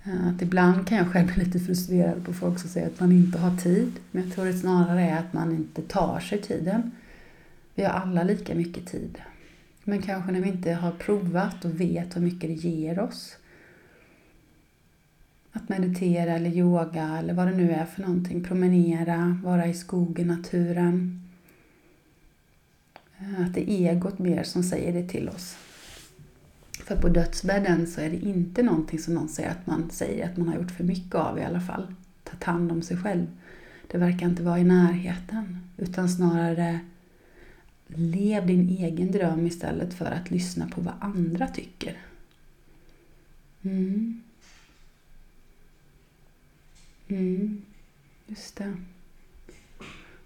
Eh, 0.07 0.27
att 0.27 0.41
ibland 0.41 0.87
kan 0.87 0.97
jag 0.97 1.11
själv 1.11 1.27
bli 1.27 1.45
lite 1.45 1.59
frustrerad 1.59 2.25
på 2.25 2.33
folk 2.33 2.59
som 2.59 2.69
säger 2.69 2.87
att 2.87 2.99
man 2.99 3.11
inte 3.11 3.37
har 3.37 3.57
tid. 3.57 3.91
Men 4.11 4.23
jag 4.23 4.33
tror 4.33 4.45
det 4.45 4.53
snarare 4.53 5.01
är 5.01 5.17
att 5.17 5.33
man 5.33 5.51
inte 5.51 5.81
tar 5.81 6.19
sig 6.19 6.41
tiden. 6.41 6.91
Vi 7.75 7.83
har 7.83 7.91
alla 7.91 8.23
lika 8.23 8.55
mycket 8.55 8.85
tid. 8.85 9.17
Men 9.83 10.01
kanske 10.01 10.31
när 10.31 10.41
vi 10.41 10.49
inte 10.49 10.73
har 10.73 10.91
provat 10.91 11.65
och 11.65 11.81
vet 11.81 12.15
hur 12.15 12.21
mycket 12.21 12.49
det 12.49 12.69
ger 12.69 12.99
oss. 12.99 13.37
Att 15.51 15.69
meditera 15.69 16.31
eller 16.31 16.49
yoga 16.49 17.17
eller 17.19 17.33
vad 17.33 17.47
det 17.47 17.55
nu 17.55 17.71
är 17.71 17.85
för 17.85 18.01
någonting. 18.01 18.43
Promenera, 18.43 19.39
vara 19.43 19.67
i 19.67 19.73
skogen, 19.73 20.27
naturen. 20.27 21.21
Eh, 23.17 23.45
att 23.45 23.53
det 23.53 23.71
är 23.71 23.93
egot 23.93 24.19
mer 24.19 24.43
som 24.43 24.63
säger 24.63 24.93
det 24.93 25.09
till 25.09 25.29
oss. 25.29 25.57
För 26.87 26.95
på 26.95 27.09
dödsbädden 27.09 27.87
så 27.87 28.01
är 28.01 28.09
det 28.09 28.15
inte 28.15 28.63
någonting 28.63 28.99
som 28.99 29.13
någon 29.13 29.29
säger 29.29 29.51
att 29.51 29.67
man 29.67 29.89
säger 29.89 30.25
att 30.25 30.37
man 30.37 30.47
har 30.47 30.55
gjort 30.55 30.71
för 30.71 30.83
mycket 30.83 31.15
av 31.15 31.39
i 31.39 31.43
alla 31.43 31.61
fall. 31.61 31.93
Tagit 32.23 32.43
hand 32.43 32.71
om 32.71 32.81
sig 32.81 32.97
själv. 32.97 33.27
Det 33.87 33.97
verkar 33.97 34.25
inte 34.25 34.43
vara 34.43 34.59
i 34.59 34.63
närheten. 34.63 35.59
Utan 35.77 36.09
snarare 36.09 36.79
lev 37.87 38.47
din 38.47 38.69
egen 38.69 39.11
dröm 39.11 39.47
istället 39.47 39.93
för 39.93 40.05
att 40.05 40.31
lyssna 40.31 40.67
på 40.67 40.81
vad 40.81 40.93
andra 40.99 41.47
tycker. 41.47 41.97
Mm. 43.61 44.21
Mm, 47.07 47.61
just 48.27 48.55
det. 48.55 48.77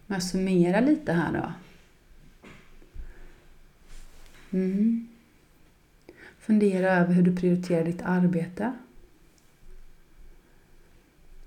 Om 0.08 0.16
jag 0.16 0.24
summerar 0.24 0.82
lite 0.82 1.14
här 1.14 1.34
då. 1.34 1.54
Mm. 4.58 5.11
Fundera 6.42 6.92
över 6.92 7.14
hur 7.14 7.24
du 7.24 7.36
prioriterar 7.36 7.86
ditt 7.86 8.02
arbete. 8.02 8.74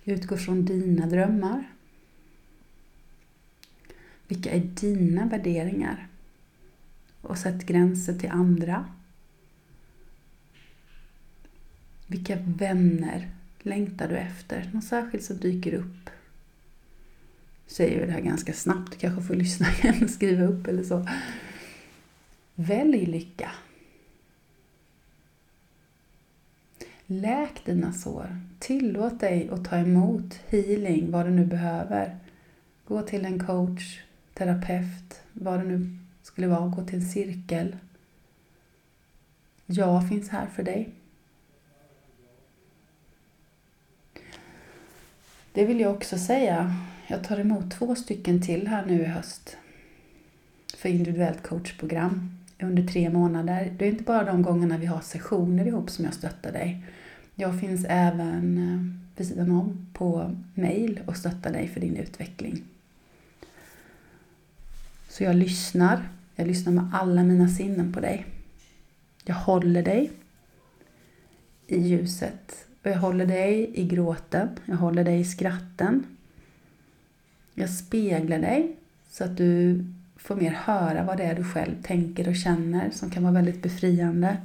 Utgå 0.04 0.36
från 0.36 0.64
dina 0.64 1.06
drömmar. 1.06 1.64
Vilka 4.28 4.50
är 4.50 4.60
dina 4.60 5.26
värderingar? 5.26 6.08
Och 7.20 7.38
sätt 7.38 7.66
gränser 7.66 8.18
till 8.18 8.30
andra. 8.30 8.88
Vilka 12.06 12.36
vänner 12.36 13.30
längtar 13.62 14.08
du 14.08 14.16
efter? 14.16 14.70
Något 14.74 14.84
särskilt 14.84 15.24
som 15.24 15.36
dyker 15.36 15.74
upp? 15.74 16.10
Säger 17.66 18.00
vi 18.00 18.06
det 18.06 18.12
här 18.12 18.20
ganska 18.20 18.52
snabbt, 18.52 18.92
du 18.92 18.98
kanske 18.98 19.22
får 19.22 19.34
lyssna 19.34 19.66
igen 19.72 20.02
och 20.02 20.10
skriva 20.16 20.44
upp 20.44 20.66
eller 20.66 20.82
så. 20.82 21.06
Välj 22.54 23.06
lycka. 23.06 23.50
Läk 27.20 27.64
dina 27.64 27.92
sår. 27.92 28.40
Tillåt 28.58 29.20
dig 29.20 29.48
att 29.52 29.64
ta 29.64 29.76
emot 29.76 30.34
healing, 30.48 31.10
vad 31.10 31.26
du 31.26 31.30
nu 31.30 31.46
behöver. 31.46 32.16
Gå 32.84 33.02
till 33.02 33.24
en 33.24 33.46
coach, 33.46 34.00
terapeut, 34.34 35.20
vad 35.32 35.60
det 35.60 35.64
nu 35.64 35.98
skulle 36.22 36.46
vara. 36.46 36.68
Gå 36.68 36.84
till 36.84 36.98
en 36.98 37.08
cirkel. 37.08 37.76
Jag 39.66 40.08
finns 40.08 40.28
här 40.28 40.46
för 40.46 40.62
dig. 40.62 40.90
Det 45.52 45.64
vill 45.64 45.80
jag 45.80 45.94
också 45.94 46.18
säga. 46.18 46.76
Jag 47.06 47.24
tar 47.24 47.40
emot 47.40 47.70
två 47.70 47.94
stycken 47.94 48.42
till 48.42 48.68
här 48.68 48.86
nu 48.86 49.02
i 49.02 49.04
höst 49.04 49.56
för 50.76 50.88
individuellt 50.88 51.42
coachprogram 51.42 52.38
under 52.60 52.86
tre 52.86 53.10
månader. 53.10 53.74
Det 53.78 53.84
är 53.84 53.88
inte 53.90 54.04
bara 54.04 54.24
de 54.24 54.42
gångerna 54.42 54.78
vi 54.78 54.86
har 54.86 55.00
sessioner 55.00 55.66
ihop 55.66 55.90
som 55.90 56.04
jag 56.04 56.14
stöttar 56.14 56.52
dig. 56.52 56.84
Jag 57.34 57.60
finns 57.60 57.86
även 57.88 58.58
eh, 58.58 59.16
vid 59.16 59.28
sidan 59.28 59.50
om 59.50 59.86
på 59.92 60.36
mail 60.54 61.00
och 61.06 61.16
stöttar 61.16 61.52
dig 61.52 61.68
för 61.68 61.80
din 61.80 61.96
utveckling. 61.96 62.62
Så 65.08 65.24
jag 65.24 65.36
lyssnar. 65.36 66.08
Jag 66.36 66.46
lyssnar 66.46 66.72
med 66.72 66.90
alla 66.92 67.22
mina 67.22 67.48
sinnen 67.48 67.92
på 67.92 68.00
dig. 68.00 68.26
Jag 69.24 69.34
håller 69.34 69.82
dig 69.82 70.10
i 71.66 71.80
ljuset 71.80 72.66
och 72.82 72.90
jag 72.90 72.98
håller 72.98 73.26
dig 73.26 73.70
i 73.74 73.84
gråten. 73.84 74.48
Jag 74.64 74.76
håller 74.76 75.04
dig 75.04 75.20
i 75.20 75.24
skratten. 75.24 76.06
Jag 77.54 77.70
speglar 77.70 78.38
dig 78.38 78.76
så 79.10 79.24
att 79.24 79.36
du 79.36 79.84
får 80.16 80.36
mer 80.36 80.50
höra 80.50 81.04
vad 81.04 81.16
det 81.16 81.24
är 81.24 81.34
du 81.34 81.44
själv 81.44 81.82
tänker 81.82 82.28
och 82.28 82.36
känner 82.36 82.90
som 82.90 83.10
kan 83.10 83.22
vara 83.22 83.32
väldigt 83.32 83.62
befriande. 83.62 84.36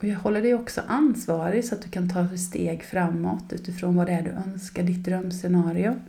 Och 0.00 0.06
jag 0.06 0.18
håller 0.18 0.42
dig 0.42 0.54
också 0.54 0.82
ansvarig 0.86 1.64
så 1.64 1.74
att 1.74 1.82
du 1.82 1.88
kan 1.88 2.08
ta 2.08 2.36
steg 2.36 2.82
framåt 2.82 3.52
utifrån 3.52 3.96
vad 3.96 4.06
det 4.06 4.12
är 4.12 4.22
du 4.22 4.30
önskar, 4.30 4.82
ditt 4.82 5.04
drömscenario. 5.04 6.00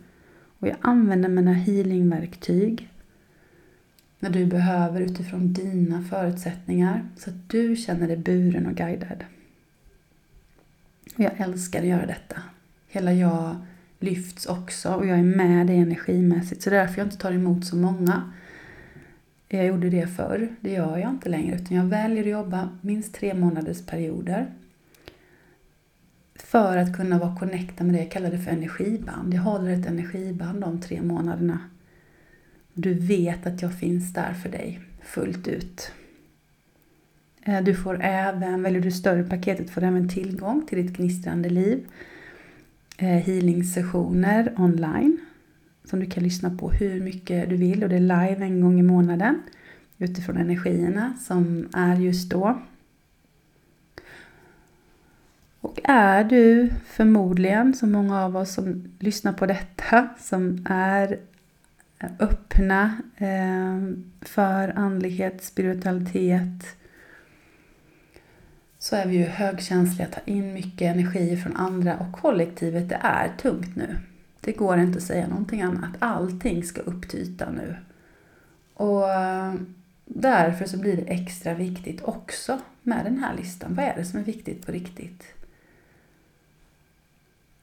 Och 0.58 0.68
jag 0.68 0.76
använder 0.80 1.28
mina 1.28 1.52
healingverktyg 1.52 2.88
när 4.18 4.30
du 4.30 4.46
behöver 4.46 5.00
utifrån 5.00 5.52
dina 5.52 6.02
förutsättningar 6.02 7.08
så 7.16 7.30
att 7.30 7.48
du 7.48 7.76
känner 7.76 8.06
dig 8.06 8.16
buren 8.16 8.66
och 8.66 8.74
guidad. 8.74 9.24
Och 11.14 11.20
jag 11.20 11.40
älskar 11.40 11.80
att 11.80 11.86
göra 11.86 12.06
detta. 12.06 12.42
Hela 12.88 13.12
jag 13.12 13.56
lyfts 14.00 14.46
också 14.46 14.94
och 14.94 15.06
jag 15.06 15.18
är 15.18 15.22
med 15.22 15.66
dig 15.66 15.78
energimässigt. 15.78 16.62
Så 16.62 16.70
det 16.70 16.76
är 16.76 16.80
därför 16.80 16.98
jag 16.98 17.06
inte 17.06 17.18
tar 17.18 17.32
emot 17.32 17.66
så 17.66 17.76
många. 17.76 18.32
Jag 19.54 19.66
gjorde 19.66 19.90
det 19.90 20.06
förr, 20.06 20.48
det 20.60 20.70
gör 20.70 20.98
jag 20.98 21.10
inte 21.10 21.28
längre. 21.28 21.56
Utan 21.56 21.76
jag 21.76 21.84
väljer 21.84 22.22
att 22.22 22.30
jobba 22.30 22.68
minst 22.80 23.14
tre 23.14 23.34
månaders 23.34 23.86
perioder. 23.86 24.46
För 26.34 26.76
att 26.76 26.96
kunna 26.96 27.18
vara 27.18 27.36
connectad 27.36 27.86
med 27.86 27.94
det 27.94 27.98
jag 27.98 28.10
kallar 28.10 28.30
det 28.30 28.38
för 28.38 28.50
energiband. 28.50 29.34
Jag 29.34 29.42
håller 29.42 29.70
ett 29.70 29.86
energiband 29.86 30.60
de 30.60 30.80
tre 30.80 31.02
månaderna. 31.02 31.58
Du 32.74 32.94
vet 32.94 33.46
att 33.46 33.62
jag 33.62 33.78
finns 33.78 34.12
där 34.12 34.32
för 34.32 34.48
dig 34.48 34.80
fullt 35.02 35.48
ut. 35.48 35.92
Eh, 37.42 37.62
du 37.62 37.74
får 37.74 37.98
även, 38.02 38.62
väljer 38.62 38.80
du 38.80 38.90
större 38.90 39.24
paketet, 39.24 39.70
får 39.70 39.80
du 39.80 39.86
även 39.86 40.08
tillgång 40.08 40.66
till 40.66 40.86
ditt 40.86 40.96
gnistrande 40.96 41.48
liv. 41.48 41.86
Eh, 42.98 43.08
healing-sessioner 43.08 44.54
online 44.56 45.18
som 45.92 46.00
du 46.00 46.06
kan 46.06 46.22
lyssna 46.22 46.50
på 46.50 46.70
hur 46.70 47.00
mycket 47.00 47.48
du 47.50 47.56
vill 47.56 47.82
och 47.82 47.88
det 47.88 47.96
är 47.96 48.00
live 48.00 48.44
en 48.44 48.60
gång 48.60 48.80
i 48.80 48.82
månaden 48.82 49.42
utifrån 49.98 50.36
energierna 50.36 51.14
som 51.20 51.68
är 51.72 51.96
just 51.96 52.30
då. 52.30 52.62
Och 55.60 55.80
är 55.84 56.24
du 56.24 56.70
förmodligen, 56.86 57.74
som 57.74 57.92
många 57.92 58.24
av 58.24 58.36
oss 58.36 58.54
som 58.54 58.84
lyssnar 58.98 59.32
på 59.32 59.46
detta, 59.46 60.08
som 60.18 60.66
är 60.68 61.18
öppna 62.18 63.02
eh, 63.16 63.94
för 64.20 64.78
andlighet, 64.78 65.44
spiritualitet, 65.44 66.76
så 68.78 68.96
är 68.96 69.06
vi 69.06 69.16
ju 69.16 69.24
högkänsliga, 69.24 70.08
tar 70.08 70.22
in 70.26 70.54
mycket 70.54 70.94
energi 70.94 71.36
från 71.36 71.56
andra 71.56 71.96
och 71.96 72.12
kollektivet 72.12 72.88
det 72.88 72.98
är 73.02 73.28
tungt 73.38 73.76
nu. 73.76 73.96
Det 74.44 74.52
går 74.52 74.78
inte 74.78 74.98
att 74.98 75.04
säga 75.04 75.28
någonting 75.28 75.62
annat. 75.62 75.90
Allting 75.98 76.64
ska 76.64 76.80
upp 76.80 77.08
till 77.08 77.20
ytan 77.20 77.54
nu. 77.54 77.76
Och 78.74 79.10
eh, 79.10 79.54
därför 80.04 80.64
så 80.64 80.78
blir 80.78 80.96
det 80.96 81.02
extra 81.02 81.54
viktigt 81.54 82.02
också 82.02 82.60
med 82.82 83.04
den 83.04 83.18
här 83.18 83.36
listan. 83.36 83.74
Vad 83.74 83.84
är 83.84 83.96
det 83.96 84.04
som 84.04 84.18
är 84.18 84.24
viktigt 84.24 84.66
på 84.66 84.72
riktigt? 84.72 85.24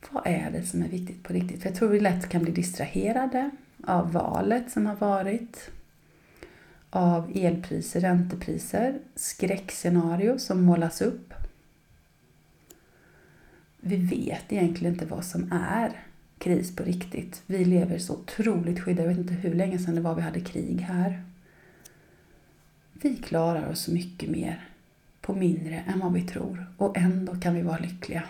Vad 0.09 0.27
är 0.27 0.51
det 0.51 0.63
som 0.63 0.83
är 0.83 0.87
viktigt 0.87 1.23
på 1.23 1.33
riktigt? 1.33 1.61
För 1.61 1.69
jag 1.69 1.77
tror 1.77 1.89
vi 1.89 1.99
lätt 1.99 2.29
kan 2.29 2.43
bli 2.43 2.51
distraherade 2.51 3.51
av 3.83 4.11
valet 4.11 4.71
som 4.71 4.85
har 4.85 4.95
varit 4.95 5.71
av 6.89 7.31
elpriser, 7.35 7.99
räntepriser, 7.99 8.99
skräckscenario 9.15 10.39
som 10.39 10.63
målas 10.63 11.01
upp. 11.01 11.33
Vi 13.79 13.95
vet 13.95 14.53
egentligen 14.53 14.93
inte 14.93 15.05
vad 15.05 15.25
som 15.25 15.51
är 15.51 16.08
kris 16.39 16.75
på 16.75 16.83
riktigt. 16.83 17.43
Vi 17.45 17.65
lever 17.65 17.97
så 17.97 18.13
otroligt 18.13 18.79
skyddade. 18.79 19.01
Jag 19.01 19.09
vet 19.09 19.17
inte 19.17 19.33
hur 19.33 19.53
länge 19.53 19.79
sedan 19.79 19.95
det 19.95 20.01
var 20.01 20.15
vi 20.15 20.21
hade 20.21 20.39
krig 20.39 20.79
här. 20.79 21.23
Vi 22.93 23.15
klarar 23.15 23.69
oss 23.69 23.87
mycket 23.87 24.29
mer 24.29 24.69
på 25.21 25.33
mindre 25.35 25.83
än 25.87 25.99
vad 25.99 26.13
vi 26.13 26.21
tror 26.21 26.65
och 26.77 26.97
ändå 26.97 27.35
kan 27.35 27.55
vi 27.55 27.61
vara 27.61 27.77
lyckliga. 27.77 28.23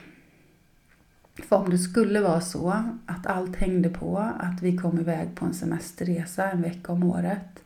För 1.36 1.56
om 1.56 1.70
det 1.70 1.78
skulle 1.78 2.22
vara 2.22 2.42
så 2.42 2.84
att 3.06 3.28
allt 3.28 3.56
hängde 3.56 3.90
på 3.90 4.18
att 4.18 4.62
vi 4.62 4.78
kom 4.78 5.00
iväg 5.00 5.36
på 5.36 5.46
en 5.46 5.54
semesterresa 5.54 6.52
en 6.52 6.62
vecka 6.62 6.92
om 6.92 7.04
året 7.04 7.64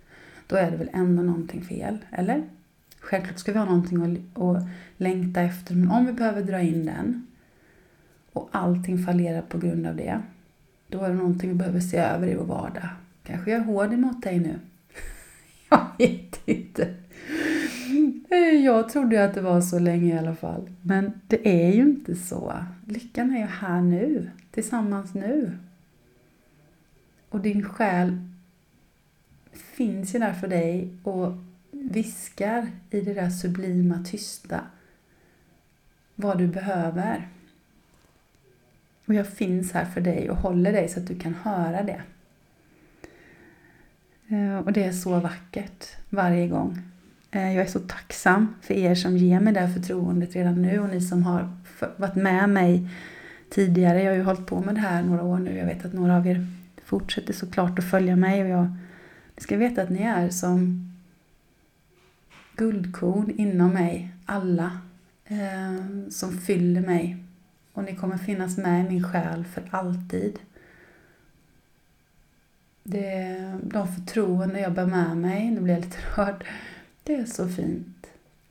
då 0.48 0.56
är 0.56 0.72
det 0.72 0.78
väl 0.78 0.90
ändå 0.94 1.24
någonting 1.24 1.62
fel, 1.62 1.98
eller? 2.12 2.44
Självklart 3.00 3.40
ska 3.40 3.52
vi 3.52 3.58
ha 3.58 3.66
någonting 3.66 4.26
att, 4.36 4.64
längta 4.98 5.42
efter, 5.42 5.76
men 5.76 5.92
om 5.92 6.06
vi 6.06 6.14
behöver 6.14 6.42
dra 6.42 6.62
in 6.62 6.86
den 6.86 7.28
och 8.34 8.50
allting 8.52 8.98
fallerar 8.98 9.42
på 9.42 9.58
grund 9.58 9.88
av 9.88 9.96
det, 9.96 10.22
då 10.88 11.02
är 11.04 11.10
det 11.10 11.16
någonting 11.16 11.50
vi 11.50 11.56
behöver 11.56 11.80
se 11.80 11.98
över 11.98 12.28
i 12.28 12.36
vår 12.36 12.46
vardag. 12.46 12.90
Kanske 13.24 13.52
jag 13.52 13.62
är 13.62 13.66
hård 13.66 13.94
emot 13.94 14.24
dig 14.24 14.40
nu. 14.40 14.60
jag 15.70 15.88
vet 15.98 16.40
inte. 16.46 16.96
Eh, 18.30 18.66
jag 18.66 18.90
trodde 18.90 19.16
ju 19.16 19.22
att 19.22 19.34
det 19.34 19.42
var 19.42 19.62
så 19.62 19.80
länge 19.80 20.16
i 20.16 20.18
alla 20.18 20.36
fall. 20.36 20.70
Men 20.82 21.22
det 21.28 21.68
är 21.68 21.74
ju 21.74 21.82
inte 21.82 22.16
så. 22.16 22.54
Lyckan 22.88 23.32
är 23.32 23.40
ju 23.40 23.46
här 23.46 23.82
nu, 23.82 24.30
tillsammans 24.52 25.14
nu. 25.14 25.58
Och 27.30 27.40
din 27.40 27.64
själ 27.64 28.18
finns 29.52 30.16
ju 30.16 30.20
där 30.20 30.34
för 30.34 30.48
dig 30.48 30.94
och 31.04 31.32
viskar 31.72 32.68
i 32.90 33.02
det 33.02 33.14
där 33.14 33.30
sublima 33.30 34.04
tysta 34.06 34.62
vad 36.16 36.38
du 36.38 36.48
behöver. 36.48 37.28
Och 39.06 39.14
jag 39.14 39.28
finns 39.28 39.72
här 39.72 39.86
för 39.86 40.02
dig 40.02 40.30
och 40.30 40.38
håller 40.38 40.72
dig 40.72 40.90
så 40.90 41.00
att 41.00 41.08
du 41.08 41.20
kan 41.20 41.36
höra 41.44 41.84
det. 41.84 42.02
Eh, 44.28 44.58
och 44.58 44.74
det 44.74 44.84
är 44.84 44.92
så 44.92 45.20
vackert 45.20 45.88
varje 46.10 46.48
gång. 46.48 46.82
Eh, 47.32 47.56
jag 47.56 47.66
är 47.66 47.70
så 47.70 47.80
tacksam 47.80 48.56
för 48.62 48.74
er 48.74 48.96
som 48.96 49.18
ger 49.18 49.40
mig 49.40 49.54
det 49.54 49.60
här 49.60 49.74
förtroendet 49.74 50.36
redan 50.36 50.62
nu 50.62 50.80
och 50.80 50.90
ni 50.90 51.02
som 51.02 51.24
har 51.24 51.58
varit 51.98 52.16
med 52.16 52.50
mig 52.50 52.90
tidigare. 53.50 54.04
Jag 54.04 54.12
har 54.12 54.18
ju 54.18 54.24
hållit 54.24 54.46
på 54.46 54.62
med 54.62 54.76
det 54.76 54.82
här 54.82 55.04
några 55.04 55.24
år 55.24 55.40
nu. 55.40 55.58
Jag 55.58 55.66
vet 55.66 55.86
att 55.86 55.94
några 55.94 56.18
av 56.18 56.28
er 56.28 56.48
fortsätter 56.86 57.34
såklart 57.34 57.80
att 57.80 57.90
följa 57.90 58.16
mig 58.16 58.44
och 58.44 58.50
jag 58.50 58.78
ni 59.36 59.42
ska 59.42 59.58
veta 59.58 59.82
att 59.82 59.90
ni 59.90 60.02
är 60.02 60.30
som 60.30 60.90
guldkorn 62.56 63.34
inom 63.38 63.74
mig, 63.74 64.12
alla, 64.26 64.72
eh, 65.26 66.10
som 66.10 66.38
fyller 66.38 66.82
mig. 66.82 67.18
Och 67.74 67.84
ni 67.84 67.96
kommer 67.96 68.18
finnas 68.18 68.58
med 68.58 68.86
i 68.86 68.90
min 68.90 69.04
själ 69.04 69.46
för 69.46 69.64
alltid. 69.70 70.40
Det, 72.84 73.60
de 73.64 73.88
förtroenden 73.88 74.62
jag 74.62 74.74
bär 74.74 74.86
med 74.86 75.18
mig, 75.18 75.52
nu 75.52 75.62
blir 75.62 75.74
jag 75.74 75.84
lite 75.84 75.98
rörd, 76.16 76.46
det 77.04 77.16
är 77.16 77.26
så 77.26 77.48
fint. 77.48 78.08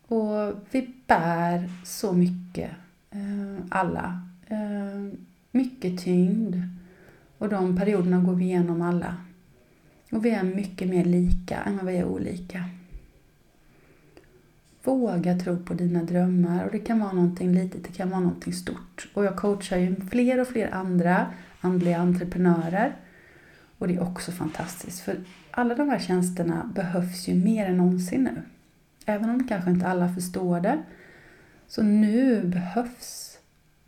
Och 0.06 0.54
vi 0.70 0.90
bär 1.06 1.70
så 1.85 2.12
mycket, 2.12 2.70
eh, 3.11 3.64
alla. 3.68 4.22
Eh, 4.46 5.18
mycket 5.50 6.00
tyngd. 6.00 6.56
Och 7.38 7.48
de 7.48 7.76
perioderna 7.76 8.20
går 8.20 8.35
vi 8.35 8.44
igenom 8.44 8.82
alla. 8.82 9.16
Och 10.12 10.24
vi 10.24 10.30
är 10.30 10.42
mycket 10.42 10.88
mer 10.88 11.04
lika 11.04 11.58
än 11.58 11.76
vad 11.76 11.87
vi 11.87 11.96
är 11.96 12.04
olika. 12.04 12.64
Våga 14.84 15.38
tro 15.38 15.56
på 15.56 15.74
dina 15.74 16.02
drömmar 16.02 16.64
och 16.64 16.72
det 16.72 16.78
kan 16.78 17.00
vara 17.00 17.12
någonting 17.12 17.52
litet, 17.52 17.84
det 17.84 17.92
kan 17.92 18.10
vara 18.10 18.20
någonting 18.20 18.52
stort. 18.52 19.08
Och 19.14 19.24
jag 19.24 19.36
coachar 19.36 19.76
ju 19.76 19.96
fler 20.10 20.40
och 20.40 20.48
fler 20.48 20.70
andra 20.74 21.26
andliga 21.60 21.98
entreprenörer. 21.98 22.96
Och 23.78 23.88
det 23.88 23.94
är 23.94 24.02
också 24.02 24.32
fantastiskt 24.32 25.00
för 25.00 25.16
alla 25.50 25.74
de 25.74 25.88
här 25.88 25.98
tjänsterna 25.98 26.70
behövs 26.74 27.28
ju 27.28 27.34
mer 27.34 27.66
än 27.66 27.76
någonsin 27.76 28.24
nu. 28.24 28.42
Även 29.06 29.30
om 29.30 29.48
kanske 29.48 29.70
inte 29.70 29.86
alla 29.86 30.14
förstår 30.14 30.60
det. 30.60 30.82
Så 31.68 31.82
nu 31.82 32.42
behövs 32.44 33.38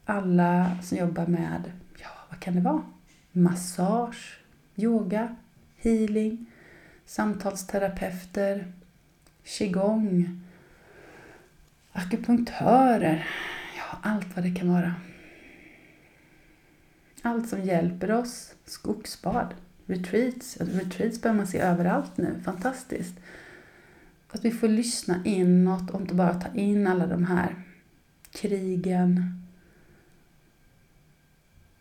alla 0.04 0.78
som 0.82 0.98
jobbar 0.98 1.26
med, 1.26 1.72
ja 1.98 2.08
vad 2.30 2.40
kan 2.40 2.54
det 2.54 2.60
vara? 2.60 2.82
Massage, 3.32 4.38
yoga, 4.76 5.36
healing, 5.76 6.46
samtalsterapeuter, 7.06 8.72
qigong, 9.44 10.40
akupunktörer, 11.94 13.28
ja 13.76 13.98
allt 14.02 14.36
vad 14.36 14.44
det 14.44 14.54
kan 14.54 14.68
vara. 14.68 14.94
Allt 17.22 17.48
som 17.48 17.60
hjälper 17.62 18.12
oss, 18.12 18.54
skogsbad, 18.64 19.54
retreats. 19.86 20.56
Retreats 20.60 21.22
börjar 21.22 21.36
man 21.36 21.46
se 21.46 21.58
överallt 21.58 22.16
nu, 22.16 22.40
fantastiskt. 22.44 23.14
Att 24.30 24.44
vi 24.44 24.50
får 24.50 24.68
lyssna 24.68 25.20
inåt 25.24 25.90
och 25.90 26.00
inte 26.00 26.14
bara 26.14 26.34
ta 26.34 26.54
in 26.54 26.86
alla 26.86 27.06
de 27.06 27.24
här 27.24 27.54
krigen, 28.30 29.42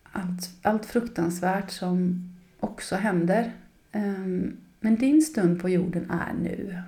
allt, 0.04 0.50
allt 0.62 0.86
fruktansvärt 0.86 1.72
som 1.72 2.30
också 2.60 2.96
händer 2.96 3.54
ehm, 3.92 4.58
men 4.80 4.96
din 4.96 5.22
stund 5.22 5.62
på 5.62 5.70
jorden 5.70 6.12
är 6.12 6.34
nu. 6.34 6.82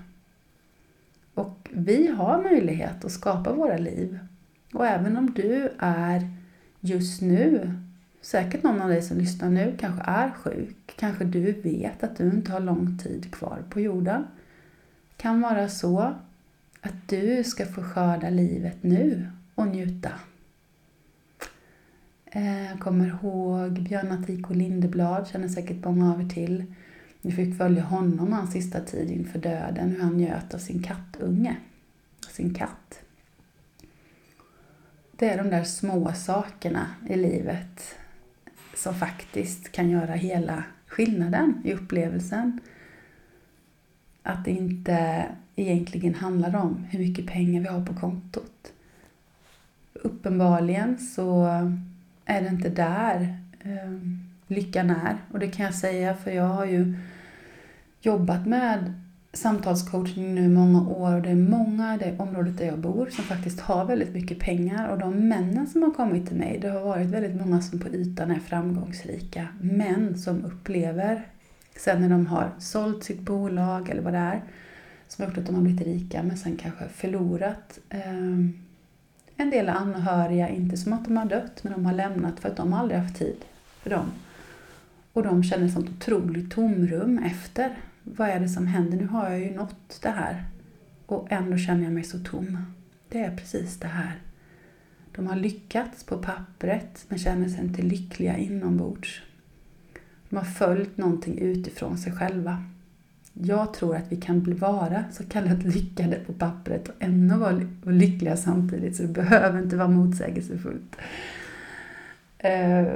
Och 1.36 1.70
vi 1.72 2.08
har 2.08 2.44
möjlighet 2.44 3.06
att 3.06 3.12
skapa 3.12 3.54
våra 3.54 3.78
liv. 3.78 4.20
Och 4.74 4.88
även 4.88 5.18
om 5.18 5.34
du 5.34 5.70
är 5.80 6.30
just 6.80 7.22
nu, 7.22 7.74
säkert 8.22 8.64
någon 8.64 8.82
av 8.82 8.90
dig 8.90 9.02
som 9.02 9.18
lyssnar 9.18 9.50
nu 9.50 9.76
kanske 9.80 10.04
är 10.12 10.32
sjuk, 10.32 10.94
kanske 10.96 11.24
du 11.24 11.52
vet 11.52 12.04
att 12.04 12.18
du 12.18 12.30
inte 12.30 12.52
har 12.52 12.60
lång 12.60 12.98
tid 12.98 13.34
kvar 13.34 13.64
på 13.70 13.80
jorden. 13.80 14.28
kan 15.18 15.42
vara 15.42 15.70
så 15.70 16.14
Att 16.82 17.10
du 17.10 17.44
ska 17.44 17.66
få 17.66 17.84
skörda 17.84 18.30
livet 18.30 18.84
nu 18.84 19.28
och 19.56 19.68
njuta. 19.68 20.12
Eh, 22.26 22.66
jag 22.66 22.80
kommer 22.80 23.08
ihåg 23.08 23.82
Björn 23.82 24.12
Attiko 24.12 24.54
Lindeblad, 24.54 25.28
känner 25.28 25.48
säkert 25.48 25.86
många 25.86 26.14
av 26.14 26.22
er 26.22 26.30
till. 26.30 26.74
Vi 27.26 27.32
fick 27.32 27.58
följa 27.58 27.84
honom 27.84 28.34
hans 28.34 28.52
sista 28.52 28.80
tid 28.80 29.12
inför 29.12 29.40
döden, 29.40 29.92
hur 29.92 30.02
han 30.02 30.18
njöt 30.18 30.54
av 30.54 30.58
sin 30.58 30.84
kattunge, 30.84 31.56
sin 32.30 32.54
katt. 32.54 33.00
Det 35.12 35.30
är 35.30 35.38
de 35.38 35.50
där 35.50 35.64
små 35.64 36.14
sakerna 36.14 36.88
i 37.10 37.16
livet 37.16 37.96
som 38.76 38.96
faktiskt 38.96 39.72
kan 39.72 39.90
göra 39.90 40.12
hela 40.14 40.64
skillnaden 40.88 41.62
i 41.64 41.74
upplevelsen. 41.74 42.60
Att 44.24 44.46
det 44.46 44.52
inte 44.52 45.26
egentligen 45.56 46.16
handlar 46.16 46.56
om 46.56 46.86
hur 46.90 47.00
mycket 47.00 47.28
pengar 47.28 47.62
vi 47.62 47.68
har 47.68 47.86
på 47.86 47.94
kontot. 47.94 48.74
Uppenbarligen 49.94 50.98
så 50.98 51.46
är 52.26 52.42
det 52.42 52.48
inte 52.48 52.70
där 52.70 53.38
eh, 53.60 53.92
lyckan 54.48 54.90
är. 54.90 55.18
Och 55.32 55.40
det 55.40 55.48
kan 55.48 55.66
jag 55.66 55.76
säga 55.76 56.16
för 56.16 56.32
jag 56.32 56.48
har 56.48 56.66
ju 56.66 56.96
jobbat 58.06 58.46
med 58.46 58.94
samtalscoachning 59.34 60.36
nu 60.36 60.44
i 60.44 60.48
många 60.48 60.90
år. 60.90 61.16
Och 61.16 61.22
det 61.22 61.30
är 61.30 61.36
många 61.36 61.96
i 61.96 61.98
det 61.98 62.16
området 62.20 62.58
där 62.58 62.66
jag 62.66 62.80
bor 62.80 63.10
som 63.10 63.24
faktiskt 63.24 63.60
har 63.60 63.86
väldigt 63.86 64.14
mycket 64.14 64.40
pengar. 64.40 64.90
Och 64.90 65.00
de 65.00 65.28
männen 65.30 65.68
som 65.68 65.84
har 65.84 65.92
kommit 65.92 66.28
till 66.28 66.38
mig, 66.38 66.60
det 66.62 66.70
har 66.70 66.82
varit 66.82 67.08
väldigt 67.08 67.36
många 67.36 67.62
som 67.62 67.80
på 67.80 67.90
ytan 67.90 68.32
är 68.32 68.40
framgångsrika 68.40 69.48
män 69.62 70.18
som 70.18 70.46
upplever 70.46 71.26
sen 71.78 72.02
när 72.02 72.10
de 72.10 72.26
har 72.26 72.52
sålt 72.60 73.04
sitt 73.04 73.20
bolag 73.20 73.90
eller 73.90 74.02
vad 74.02 74.14
det 74.14 74.20
är 74.20 74.44
som 75.08 75.24
har 75.24 75.30
gjort 75.30 75.38
att 75.38 75.46
de 75.46 75.56
har 75.56 75.62
blivit 75.62 75.88
rika 75.88 76.24
men 76.24 76.38
sen 76.38 76.58
kanske 76.58 76.88
förlorat 76.90 77.80
eh, 77.90 78.36
en 79.38 79.50
del 79.50 79.70
anhöriga, 79.70 80.50
inte 80.50 80.78
som 80.78 80.94
att 80.94 81.06
de 81.06 81.18
har 81.18 81.26
dött 81.26 81.64
men 81.64 81.74
de 81.74 81.86
har 81.86 81.94
lämnat 81.94 82.40
för 82.40 82.50
att 82.50 82.58
de 82.58 82.74
aldrig 82.74 83.00
haft 83.00 83.18
tid 83.18 83.46
för 83.84 83.90
dem. 83.90 84.12
Och 85.16 85.24
de 85.24 85.44
känner 85.44 85.68
sånt 85.68 85.90
otroligt 85.90 86.52
tomrum 86.52 87.18
efter 87.18 87.78
vad 88.04 88.30
är 88.30 88.40
det 88.40 88.50
som 88.50 88.68
händer? 88.68 88.98
Nu 88.98 89.08
har 89.08 89.30
jag 89.30 89.40
ju 89.40 89.56
nått 89.56 90.00
det 90.02 90.10
här 90.10 90.44
och 91.06 91.32
ändå 91.32 91.58
känner 91.58 91.84
jag 91.84 91.94
mig 91.94 92.04
så 92.04 92.20
tom. 92.20 92.58
Det 93.10 93.20
är 93.20 93.38
precis 93.38 93.80
det 93.80 93.88
här. 93.88 94.20
De 95.16 95.28
har 95.28 95.36
lyckats 95.36 96.04
på 96.04 96.18
pappret 96.18 97.06
men 97.08 97.20
känner 97.20 97.50
sig 97.50 97.60
inte 97.60 97.82
lyckliga 97.82 98.38
inombords. 98.38 99.22
De 100.30 100.36
har 100.36 100.44
följt 100.44 100.98
någonting 100.98 101.38
utifrån 101.38 101.98
sig 101.98 102.14
själva. 102.14 102.64
Jag 103.34 103.74
tror 103.74 103.96
att 103.96 104.12
vi 104.12 104.16
kan 104.16 104.58
vara 104.58 105.04
så 105.12 105.24
kallat 105.24 105.64
lyckade 105.64 106.16
på 106.16 106.34
pappret 106.34 106.90
och 106.90 106.96
ändå 107.00 107.38
vara 107.38 107.62
lyckliga 107.84 108.38
samtidigt, 108.38 108.96
så 108.96 109.04
det 109.04 109.10
behöver 109.10 109.60
inte 109.60 109.78
vara 109.78 109.88
motsägelsefullt. 109.88 110.96
Eh, 112.38 112.88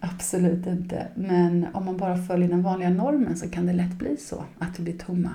Absolut 0.00 0.66
inte. 0.66 1.08
Men 1.14 1.66
om 1.72 1.84
man 1.84 1.96
bara 1.96 2.16
följer 2.16 2.48
den 2.48 2.62
vanliga 2.62 2.90
normen 2.90 3.36
så 3.36 3.50
kan 3.50 3.66
det 3.66 3.72
lätt 3.72 3.98
bli 3.98 4.16
så 4.16 4.44
att 4.58 4.78
vi 4.78 4.82
blir 4.84 4.98
tomma. 4.98 5.34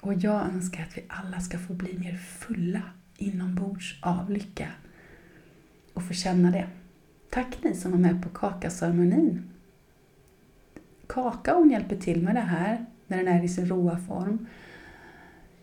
Och 0.00 0.14
jag 0.14 0.46
önskar 0.54 0.82
att 0.82 0.98
vi 0.98 1.04
alla 1.08 1.40
ska 1.40 1.58
få 1.58 1.72
bli 1.74 1.98
mer 1.98 2.16
fulla 2.16 2.82
inombords 3.16 3.98
av 4.02 4.30
lycka 4.30 4.68
och 5.94 6.02
få 6.02 6.12
känna 6.12 6.50
det. 6.50 6.68
Tack 7.30 7.62
ni 7.62 7.74
som 7.74 7.90
var 7.90 7.98
med 7.98 8.22
på 8.22 8.28
kakaceremonin. 8.28 9.42
Kakaon 11.06 11.70
hjälper 11.70 11.96
till 11.96 12.22
med 12.22 12.34
det 12.34 12.40
här 12.40 12.86
när 13.06 13.16
den 13.16 13.28
är 13.28 13.44
i 13.44 13.48
sin 13.48 13.66
råa 13.66 13.98
form. 13.98 14.46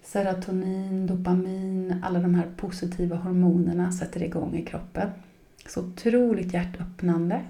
Serotonin, 0.03 1.08
dopamin, 1.08 1.95
alla 2.03 2.19
de 2.19 2.36
här 2.36 2.47
positiva 2.58 3.15
hormonerna 3.15 3.91
sätter 3.91 4.23
igång 4.23 4.55
i 4.55 4.65
kroppen. 4.65 5.10
Så 5.67 5.81
otroligt 5.81 6.53
hjärtöppnande 6.53 7.41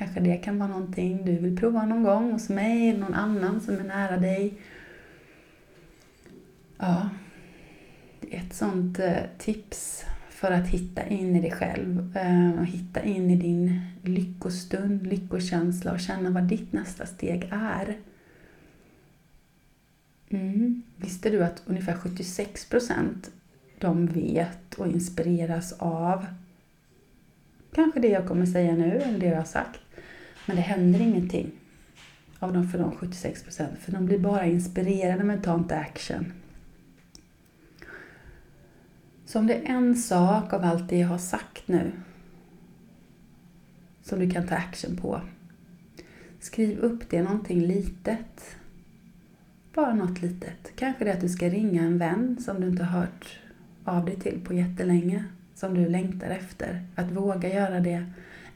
Kanske 0.00 0.20
det 0.20 0.36
kan 0.36 0.58
vara 0.58 0.68
någonting 0.68 1.24
du 1.24 1.38
vill 1.38 1.56
prova 1.56 1.86
någon 1.86 2.02
gång 2.02 2.32
hos 2.32 2.48
mig 2.48 2.88
eller 2.88 3.00
någon 3.00 3.14
annan 3.14 3.60
som 3.60 3.78
är 3.78 3.84
nära 3.84 4.16
dig. 4.16 4.54
Ja, 6.78 7.08
ett 8.30 8.54
sånt 8.54 8.98
eh, 8.98 9.22
tips 9.38 10.04
för 10.30 10.52
att 10.52 10.66
hitta 10.66 11.06
in 11.06 11.36
i 11.36 11.40
dig 11.40 11.50
själv 11.50 12.16
eh, 12.16 12.58
och 12.58 12.66
hitta 12.66 13.02
in 13.02 13.30
i 13.30 13.36
din 13.36 13.80
lyckostund, 14.02 15.06
lyckokänsla 15.06 15.92
och 15.92 16.00
känna 16.00 16.30
vad 16.30 16.44
ditt 16.44 16.72
nästa 16.72 17.06
steg 17.06 17.48
är. 17.52 17.98
Mm. 20.28 20.82
Visste 20.96 21.30
du 21.30 21.44
att 21.44 21.62
ungefär 21.66 21.94
76 21.94 22.68
procent 22.68 23.30
de 23.78 24.06
vet 24.06 24.74
och 24.74 24.86
inspireras 24.86 25.72
av 25.78 26.26
kanske 27.72 28.00
det 28.00 28.08
jag 28.08 28.28
kommer 28.28 28.46
säga 28.46 28.72
nu 28.72 28.90
eller 28.90 29.18
det 29.18 29.26
jag 29.26 29.36
har 29.36 29.44
sagt. 29.44 29.80
Men 30.50 30.56
det 30.56 30.62
händer 30.62 31.00
ingenting 31.00 31.50
av 32.38 32.52
dem 32.52 32.68
för 32.68 32.78
de 32.78 32.92
76 32.92 33.42
procent. 33.42 33.78
För 33.78 33.92
de 33.92 34.06
blir 34.06 34.18
bara 34.18 34.46
inspirerade 34.46 35.24
men 35.24 35.42
tar 35.42 35.54
inte 35.54 35.76
action. 35.76 36.32
Så 39.26 39.38
om 39.38 39.46
det 39.46 39.54
är 39.54 39.62
en 39.62 39.96
sak 39.96 40.52
av 40.52 40.64
allt 40.64 40.88
det 40.88 40.98
jag 40.98 41.08
har 41.08 41.18
sagt 41.18 41.68
nu 41.68 41.92
som 44.02 44.18
du 44.18 44.30
kan 44.30 44.46
ta 44.46 44.54
action 44.54 44.96
på. 44.96 45.20
Skriv 46.40 46.78
upp 46.78 47.10
det, 47.10 47.22
någonting 47.22 47.60
litet. 47.60 48.56
Bara 49.74 49.94
något 49.94 50.22
litet. 50.22 50.72
Kanske 50.76 51.04
det 51.04 51.12
att 51.12 51.20
du 51.20 51.28
ska 51.28 51.48
ringa 51.48 51.82
en 51.82 51.98
vän 51.98 52.36
som 52.40 52.60
du 52.60 52.68
inte 52.68 52.84
har 52.84 53.00
hört 53.00 53.38
av 53.84 54.04
dig 54.04 54.20
till 54.20 54.40
på 54.44 54.54
jättelänge. 54.54 55.24
Som 55.54 55.74
du 55.74 55.88
längtar 55.88 56.30
efter. 56.30 56.86
Att 56.94 57.10
våga 57.10 57.54
göra 57.54 57.80
det 57.80 58.06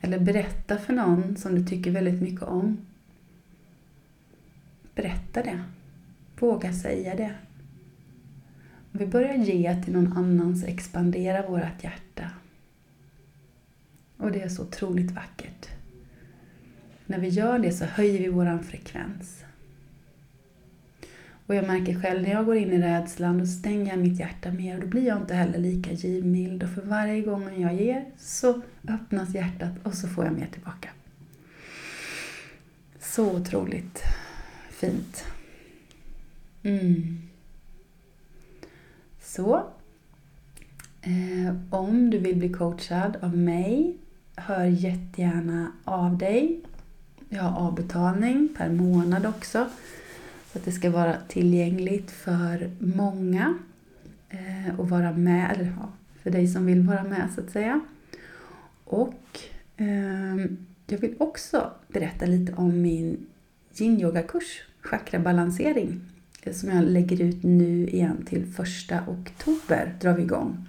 eller 0.00 0.18
berätta 0.18 0.78
för 0.78 0.92
någon 0.92 1.36
som 1.36 1.54
du 1.54 1.66
tycker 1.66 1.90
väldigt 1.90 2.22
mycket 2.22 2.42
om. 2.42 2.78
Berätta 4.94 5.42
det. 5.42 5.64
Våga 6.38 6.72
säga 6.72 7.14
det. 7.14 7.34
Om 8.92 8.98
vi 8.98 9.06
börjar 9.06 9.34
ge 9.34 9.82
till 9.82 9.92
någon 9.92 10.12
annan 10.12 10.56
så 10.56 10.66
expanderar 10.66 11.48
vårt 11.48 11.84
hjärta. 11.84 12.30
Och 14.16 14.32
det 14.32 14.42
är 14.42 14.48
så 14.48 14.62
otroligt 14.62 15.10
vackert. 15.10 15.68
När 17.06 17.18
vi 17.18 17.28
gör 17.28 17.58
det 17.58 17.72
så 17.72 17.84
höjer 17.84 18.18
vi 18.18 18.28
vår 18.28 18.58
frekvens. 18.58 19.43
Och 21.46 21.54
jag 21.54 21.66
märker 21.66 22.00
själv 22.00 22.22
när 22.22 22.30
jag 22.30 22.46
går 22.46 22.56
in 22.56 22.72
i 22.72 22.78
rädslan, 22.78 23.38
då 23.38 23.46
stänger 23.46 23.90
jag 23.90 23.98
mitt 23.98 24.20
hjärta 24.20 24.52
mer 24.52 24.74
och 24.74 24.80
då 24.80 24.86
blir 24.86 25.06
jag 25.06 25.18
inte 25.18 25.34
heller 25.34 25.58
lika 25.58 25.92
givmild. 25.92 26.62
Och 26.62 26.70
för 26.70 26.82
varje 26.82 27.20
gång 27.20 27.60
jag 27.60 27.74
ger 27.74 28.04
så 28.18 28.60
öppnas 28.88 29.34
hjärtat 29.34 29.72
och 29.82 29.94
så 29.94 30.08
får 30.08 30.24
jag 30.24 30.34
mer 30.34 30.46
tillbaka. 30.46 30.88
Så 33.00 33.36
otroligt 33.36 34.02
fint. 34.70 35.24
Mm. 36.62 37.18
Så. 39.22 39.66
Eh, 41.02 41.54
om 41.70 42.10
du 42.10 42.18
vill 42.18 42.36
bli 42.36 42.48
coachad 42.52 43.16
av 43.22 43.36
mig, 43.36 43.96
hör 44.36 44.64
jättegärna 44.64 45.72
av 45.84 46.18
dig. 46.18 46.60
Jag 47.28 47.42
har 47.42 47.66
avbetalning 47.68 48.48
per 48.56 48.70
månad 48.70 49.26
också. 49.26 49.68
Så 50.54 50.58
att 50.58 50.64
det 50.64 50.72
ska 50.72 50.90
vara 50.90 51.16
tillgängligt 51.28 52.10
för 52.10 52.70
många 52.78 53.58
eh, 54.28 54.80
och 54.80 54.88
vara 54.88 55.12
med, 55.12 55.50
eller 55.52 55.64
ja, 55.64 55.92
för 56.22 56.30
dig 56.30 56.48
som 56.48 56.66
vill 56.66 56.80
vara 56.80 57.04
med 57.04 57.28
så 57.34 57.40
att 57.40 57.50
säga. 57.50 57.80
Och 58.84 59.40
eh, 59.76 60.36
jag 60.86 60.98
vill 60.98 61.14
också 61.18 61.70
berätta 61.88 62.26
lite 62.26 62.52
om 62.52 62.82
min 62.82 63.26
yin-yoga-kurs, 63.78 64.62
chakrabalansering, 64.80 66.00
eh, 66.42 66.52
som 66.52 66.68
jag 66.68 66.84
lägger 66.84 67.22
ut 67.22 67.42
nu 67.42 67.88
igen 67.88 68.24
till 68.24 68.46
första 68.46 69.00
oktober 69.08 69.94
drar 70.00 70.12
vi 70.12 70.22
igång. 70.22 70.68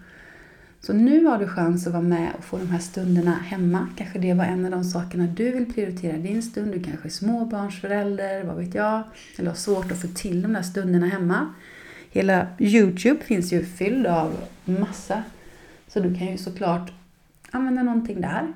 Så 0.86 0.94
nu 0.94 1.26
har 1.26 1.38
du 1.38 1.48
chans 1.48 1.88
att 1.88 1.94
vara 1.94 2.04
med 2.04 2.32
och 2.38 2.44
få 2.44 2.58
de 2.58 2.68
här 2.68 2.80
stunderna 2.80 3.32
hemma. 3.32 3.88
Kanske 3.98 4.20
det 4.20 4.34
var 4.34 4.46
en 4.46 4.66
av 4.66 4.72
de 4.72 4.84
sakerna 4.84 5.28
du 5.28 5.52
vill 5.52 5.74
prioritera 5.74 6.18
din 6.18 6.44
stund. 6.44 6.72
Du 6.72 6.84
kanske 6.84 7.08
är 7.08 7.12
småbarnsförälder, 7.12 8.44
vad 8.44 8.58
vet 8.58 8.76
jag. 8.76 9.04
Eller 9.38 9.50
har 9.50 9.56
svårt 9.56 9.92
att 9.92 10.02
få 10.02 10.08
till 10.08 10.42
de 10.42 10.54
där 10.54 10.62
stunderna 10.62 11.08
hemma. 11.08 11.54
Hela 12.12 12.48
Youtube 12.60 13.24
finns 13.24 13.54
ju 13.54 13.66
fylld 13.66 14.08
av 14.08 14.38
massa. 14.66 15.24
Så 15.88 16.00
du 16.00 16.16
kan 16.16 16.28
ju 16.28 16.38
såklart 16.38 16.92
använda 17.52 17.84
någonting 17.84 18.22
där. 18.22 18.54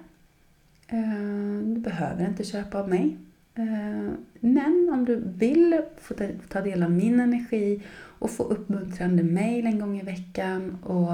Eh, 0.88 1.64
du 1.64 1.80
behöver 1.80 2.26
inte 2.26 2.44
köpa 2.44 2.80
av 2.80 2.90
mig. 2.90 3.18
Eh, 3.56 4.12
men 4.40 4.90
om 4.94 5.06
du 5.06 5.16
vill 5.26 5.82
få 6.02 6.14
ta 6.50 6.62
del 6.62 6.84
av 6.84 6.92
min 6.92 7.20
energi 7.20 7.82
och 7.96 8.32
få 8.32 8.44
uppmuntrande 8.44 9.24
mail 9.24 9.66
en 9.66 9.80
gång 9.80 10.00
i 10.00 10.04
veckan 10.04 10.78
och 10.84 11.14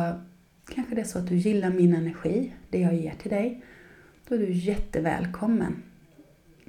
Kanske 0.70 0.96
det 0.96 1.02
är 1.02 1.06
så 1.06 1.20
att 1.20 1.28
du 1.28 1.36
gillar 1.36 1.70
min 1.70 1.96
energi, 1.96 2.54
det 2.70 2.80
jag 2.80 2.96
ger 2.96 3.14
till 3.22 3.32
dig. 3.32 3.62
Då 4.28 4.36
är 4.36 4.40
du 4.40 4.52
jättevälkommen. 4.52 5.84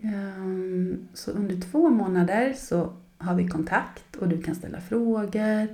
Ehm, 0.03 1.09
så 1.15 1.31
under 1.31 1.61
två 1.61 1.91
månader 1.91 2.53
så 2.53 2.93
har 3.19 3.35
vi 3.35 3.49
kontakt 3.49 4.17
och 4.17 4.29
du 4.29 4.43
kan 4.43 4.55
ställa 4.55 4.81
frågor. 4.81 5.69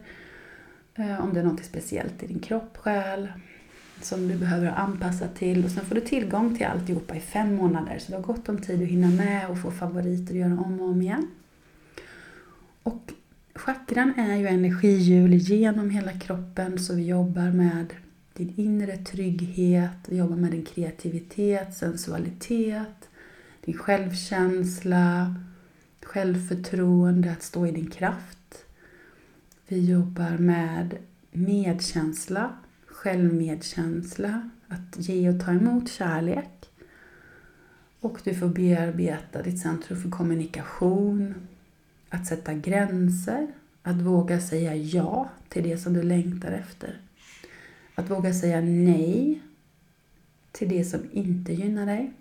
Eh, 0.94 1.24
om 1.24 1.35
det 1.35 1.40
är 1.40 1.44
något 1.44 1.64
speciellt 1.64 2.22
i 2.22 2.26
din 2.26 2.40
kropp, 2.40 2.76
själ 2.76 3.32
som 4.00 4.28
du 4.28 4.38
behöver 4.38 4.66
anpassa 4.66 5.28
till. 5.28 5.64
Och 5.64 5.70
sen 5.70 5.85
får 5.85 5.94
du 5.94 6.00
tillgång 6.00 6.56
till 6.56 6.66
alltihopa 6.66 7.16
i 7.16 7.20
fem 7.20 7.54
månader. 7.54 7.98
Så 7.98 8.12
du 8.12 8.16
har 8.16 8.22
gott 8.22 8.48
om 8.48 8.58
tid 8.58 8.82
att 8.82 8.88
hinna 8.88 9.11
med 9.11 9.50
och 9.50 9.58
få 9.58 9.70
favoriter 9.70 10.35
och 10.35 10.40
göra 10.40 10.61
om 10.61 10.80
och 10.80 10.88
om 10.88 11.02
igen. 11.02 11.30
Och 12.82 13.12
chakran 13.54 14.14
är 14.16 14.37
ju 14.37 14.46
energihjul 14.46 15.35
genom 15.35 15.90
hela 15.90 16.12
kroppen 16.12 16.78
så 16.78 16.94
vi 16.94 17.06
jobbar 17.06 17.50
med 17.50 17.94
din 18.35 18.55
inre 18.57 18.97
trygghet, 18.97 20.09
jobba 20.09 20.37
med 20.37 20.51
din 20.51 20.64
kreativitet, 20.64 21.75
sensualitet, 21.75 23.09
din 23.64 23.79
självkänsla, 23.79 25.35
självförtroende, 26.03 27.33
att 27.33 27.42
stå 27.42 27.66
i 27.66 27.71
din 27.71 27.90
kraft. 27.90 28.64
Vi 29.68 29.90
jobbar 29.90 30.38
med 30.38 30.97
medkänsla, 31.31 32.53
självmedkänsla, 32.87 34.51
att 34.68 35.09
ge 35.09 35.29
och 35.29 35.40
ta 35.45 35.51
emot 35.51 35.90
kärlek. 35.90 36.71
Och 38.01 38.21
du 38.25 38.35
får 38.35 38.49
bearbeta 38.49 39.42
ditt 39.42 39.61
centrum 39.61 40.03
för 40.03 40.11
kommunikation, 40.11 41.35
att 42.09 42.27
sätta 42.27 42.55
gränser, 42.55 43.47
att 43.83 43.97
våga 43.97 44.40
säga 44.40 44.75
ja 44.75 45.31
till 45.49 45.62
det 45.62 45.79
som 45.79 45.92
du 45.92 46.03
längtar 46.03 46.53
efter. 46.53 47.01
Att 47.94 48.11
våga 48.11 48.35
säga 48.35 48.61
nej 48.61 49.42
till 50.52 50.68
det 50.68 50.85
som 50.85 51.00
inte 51.12 51.52
gynnar 51.52 51.87
dig. 51.87 52.12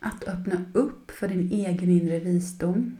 Att 0.00 0.28
öppna 0.28 0.64
upp 0.72 1.10
för 1.10 1.28
din 1.28 1.52
egen 1.52 1.90
inre 1.90 2.18
visdom. 2.18 2.96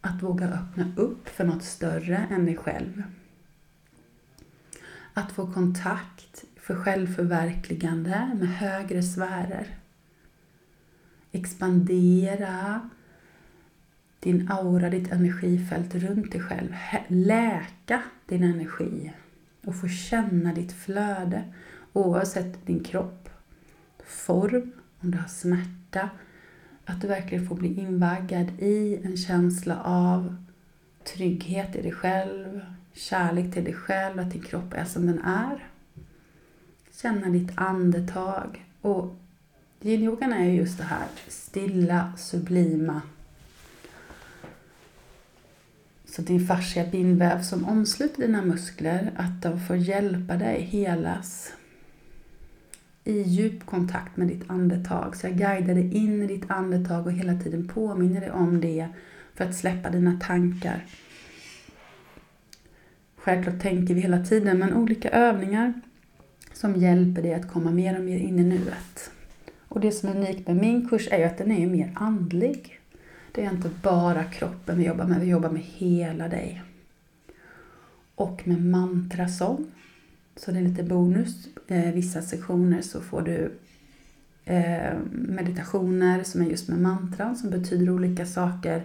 Att 0.00 0.22
våga 0.22 0.48
öppna 0.48 0.92
upp 0.96 1.28
för 1.28 1.44
något 1.44 1.62
större 1.62 2.16
än 2.30 2.46
dig 2.46 2.56
själv. 2.56 3.02
Att 5.14 5.32
få 5.32 5.52
kontakt 5.52 6.44
för 6.56 6.74
självförverkligande 6.74 8.30
med 8.40 8.48
högre 8.48 9.02
sfärer. 9.02 9.76
Expandera 11.32 12.90
din 14.20 14.50
aura, 14.50 14.90
ditt 14.90 15.12
energifält 15.12 15.94
runt 15.94 16.32
dig 16.32 16.40
själv. 16.40 16.74
Läka 17.08 18.02
din 18.26 18.42
energi 18.42 19.12
och 19.66 19.76
få 19.76 19.88
känna 19.88 20.52
ditt 20.52 20.72
flöde 20.72 21.44
oavsett 21.92 22.66
din 22.66 22.84
kropp, 22.84 23.28
form, 24.04 24.72
om 25.00 25.10
du 25.10 25.18
har 25.18 25.28
smärta. 25.28 26.10
Att 26.84 27.00
du 27.00 27.08
verkligen 27.08 27.46
får 27.46 27.56
bli 27.56 27.80
invaggad 27.80 28.50
i 28.58 29.00
en 29.04 29.16
känsla 29.16 29.82
av 29.82 30.36
trygghet 31.04 31.76
i 31.76 31.82
dig 31.82 31.92
själv, 31.92 32.60
kärlek 32.92 33.54
till 33.54 33.64
dig 33.64 33.74
själv, 33.74 34.20
att 34.20 34.30
din 34.30 34.42
kropp 34.42 34.74
är 34.74 34.84
som 34.84 35.06
den 35.06 35.18
är. 35.18 35.68
Känna 36.92 37.28
ditt 37.28 37.50
andetag. 37.54 38.64
Och 38.80 39.16
yin-yogan 39.80 40.32
är 40.32 40.44
just 40.44 40.78
det 40.78 40.84
här 40.84 41.06
stilla, 41.28 42.12
sublima. 42.16 43.02
Så 46.12 46.20
att 46.20 46.26
din 46.26 46.46
fascia 46.46 46.84
bindväv 46.92 47.42
som 47.42 47.64
omsluter 47.64 48.22
dina 48.22 48.42
muskler, 48.42 49.12
att 49.16 49.42
de 49.42 49.60
får 49.60 49.76
hjälpa 49.76 50.36
dig 50.36 50.60
helas 50.60 51.52
i 53.04 53.22
djup 53.22 53.66
kontakt 53.66 54.16
med 54.16 54.28
ditt 54.28 54.50
andetag. 54.50 55.16
Så 55.16 55.26
jag 55.26 55.36
guidar 55.36 55.74
dig 55.74 55.96
in 55.96 56.22
i 56.22 56.26
ditt 56.26 56.50
andetag 56.50 57.06
och 57.06 57.12
hela 57.12 57.40
tiden 57.40 57.68
påminner 57.68 58.20
dig 58.20 58.30
om 58.30 58.60
det 58.60 58.88
för 59.34 59.44
att 59.44 59.56
släppa 59.56 59.90
dina 59.90 60.20
tankar. 60.20 60.86
Självklart 63.16 63.60
tänker 63.60 63.94
vi 63.94 64.00
hela 64.00 64.24
tiden, 64.24 64.58
men 64.58 64.74
olika 64.74 65.10
övningar 65.10 65.80
som 66.52 66.76
hjälper 66.76 67.22
dig 67.22 67.34
att 67.34 67.52
komma 67.52 67.70
mer 67.70 67.98
och 67.98 68.04
mer 68.04 68.18
in 68.18 68.38
i 68.38 68.42
nuet. 68.42 69.10
Och 69.68 69.80
det 69.80 69.92
som 69.92 70.08
är 70.08 70.16
unikt 70.16 70.46
med 70.46 70.56
min 70.56 70.88
kurs 70.88 71.08
är 71.10 71.18
ju 71.18 71.24
att 71.24 71.38
den 71.38 71.52
är 71.52 71.66
mer 71.66 71.92
andlig. 71.94 72.81
Det 73.32 73.44
är 73.44 73.50
inte 73.50 73.70
bara 73.82 74.24
kroppen 74.24 74.78
vi 74.78 74.86
jobbar 74.86 75.04
med, 75.04 75.20
vi 75.20 75.26
jobbar 75.26 75.50
med 75.50 75.62
hela 75.62 76.28
dig. 76.28 76.62
Och 78.14 78.48
med 78.48 78.64
mantrasång. 78.64 79.66
Så 80.36 80.50
det 80.50 80.58
är 80.58 80.62
lite 80.62 80.82
bonus. 80.82 81.48
Eh, 81.68 81.92
vissa 81.92 82.22
sektioner 82.22 82.82
så 82.82 83.00
får 83.00 83.22
du 83.22 83.52
eh, 84.44 84.94
meditationer 85.12 86.22
som 86.22 86.40
är 86.40 86.46
just 86.46 86.68
med 86.68 86.78
mantran 86.78 87.36
som 87.36 87.50
betyder 87.50 87.90
olika 87.90 88.26
saker 88.26 88.82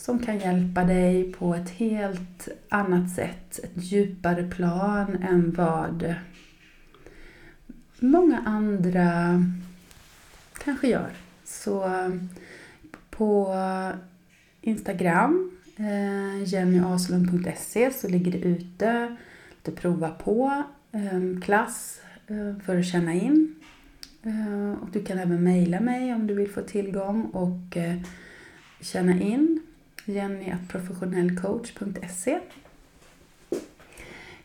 som 0.00 0.18
kan 0.18 0.38
hjälpa 0.38 0.84
dig 0.84 1.32
på 1.32 1.54
ett 1.54 1.70
helt 1.70 2.48
annat 2.68 3.10
sätt, 3.10 3.60
ett 3.62 3.82
djupare 3.84 4.50
plan 4.50 5.16
än 5.22 5.52
vad 5.52 6.14
många 7.98 8.38
andra 8.38 9.44
kanske 10.64 10.88
gör. 10.88 11.10
Så 11.44 11.84
på 13.20 13.54
Instagram, 14.60 15.58
eh, 15.76 16.44
jennyaslund.se, 16.44 17.90
så 17.90 18.08
ligger 18.08 18.32
det 18.32 18.38
ute 18.38 19.16
lite 19.70 19.80
prova 19.80 20.10
på 20.10 20.62
ehm, 20.92 21.40
klass 21.40 22.00
eh, 22.26 22.54
för 22.64 22.78
att 22.78 22.86
känna 22.86 23.14
in. 23.14 23.54
Eh, 24.22 24.72
och 24.82 24.88
du 24.92 25.04
kan 25.04 25.18
även 25.18 25.44
mejla 25.44 25.80
mig 25.80 26.14
om 26.14 26.26
du 26.26 26.34
vill 26.34 26.50
få 26.50 26.60
tillgång 26.60 27.24
och 27.24 27.76
eh, 27.76 27.96
känna 28.80 29.20
in 29.20 29.62
jenny.professionellcoach.se 30.04 32.40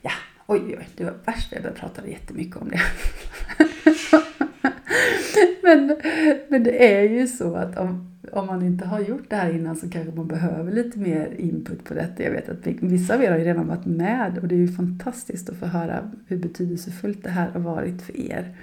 Ja, 0.01 0.11
oj, 0.47 0.75
oj, 0.77 0.87
det 0.95 1.03
var 1.03 1.13
värst 1.25 1.51
jag 1.51 1.75
pratade 1.75 2.09
jättemycket 2.09 2.55
om 2.55 2.69
det. 2.69 2.81
men, 5.63 5.97
men 6.49 6.63
det 6.63 6.95
är 6.95 7.03
ju 7.03 7.27
så 7.27 7.55
att 7.55 7.77
om, 7.77 8.14
om 8.31 8.47
man 8.47 8.61
inte 8.61 8.85
har 8.85 8.99
gjort 8.99 9.29
det 9.29 9.35
här 9.35 9.49
innan 9.49 9.75
så 9.75 9.89
kanske 9.89 10.15
man 10.15 10.27
behöver 10.27 10.71
lite 10.71 10.99
mer 10.99 11.33
input 11.37 11.83
på 11.83 11.93
detta. 11.93 12.23
Jag 12.23 12.31
vet 12.31 12.49
att 12.49 12.67
vissa 12.67 13.15
av 13.15 13.23
er 13.23 13.31
har 13.31 13.37
ju 13.37 13.43
redan 13.43 13.67
varit 13.67 13.85
med 13.85 14.37
och 14.37 14.47
det 14.47 14.55
är 14.55 14.59
ju 14.59 14.71
fantastiskt 14.71 15.49
att 15.49 15.57
få 15.57 15.65
höra 15.65 16.11
hur 16.27 16.37
betydelsefullt 16.37 17.23
det 17.23 17.29
här 17.29 17.49
har 17.49 17.59
varit 17.59 18.01
för 18.01 18.19
er. 18.19 18.55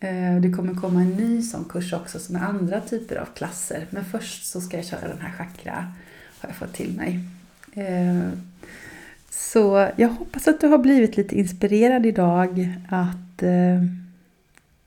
Eh, 0.00 0.40
det 0.40 0.52
kommer 0.52 0.74
komma 0.74 1.00
en 1.00 1.10
ny 1.10 1.42
sån 1.42 1.64
kurs 1.64 1.92
också 1.92 2.18
som 2.18 2.36
är 2.36 2.40
andra 2.40 2.80
typer 2.80 3.16
av 3.16 3.26
klasser. 3.26 3.86
Men 3.90 4.04
först 4.04 4.46
så 4.46 4.60
ska 4.60 4.76
jag 4.76 4.86
köra 4.86 5.08
den 5.08 5.20
här 5.20 5.32
chakra, 5.32 5.72
har 6.40 6.48
jag 6.48 6.56
fått 6.56 6.72
till 6.72 6.96
mig. 6.96 7.20
Eh, 7.72 8.28
så 9.30 9.88
jag 9.96 10.08
hoppas 10.08 10.48
att 10.48 10.60
du 10.60 10.66
har 10.66 10.78
blivit 10.78 11.16
lite 11.16 11.38
inspirerad 11.38 12.06
idag 12.06 12.68
att 12.88 13.42
eh, 13.42 13.84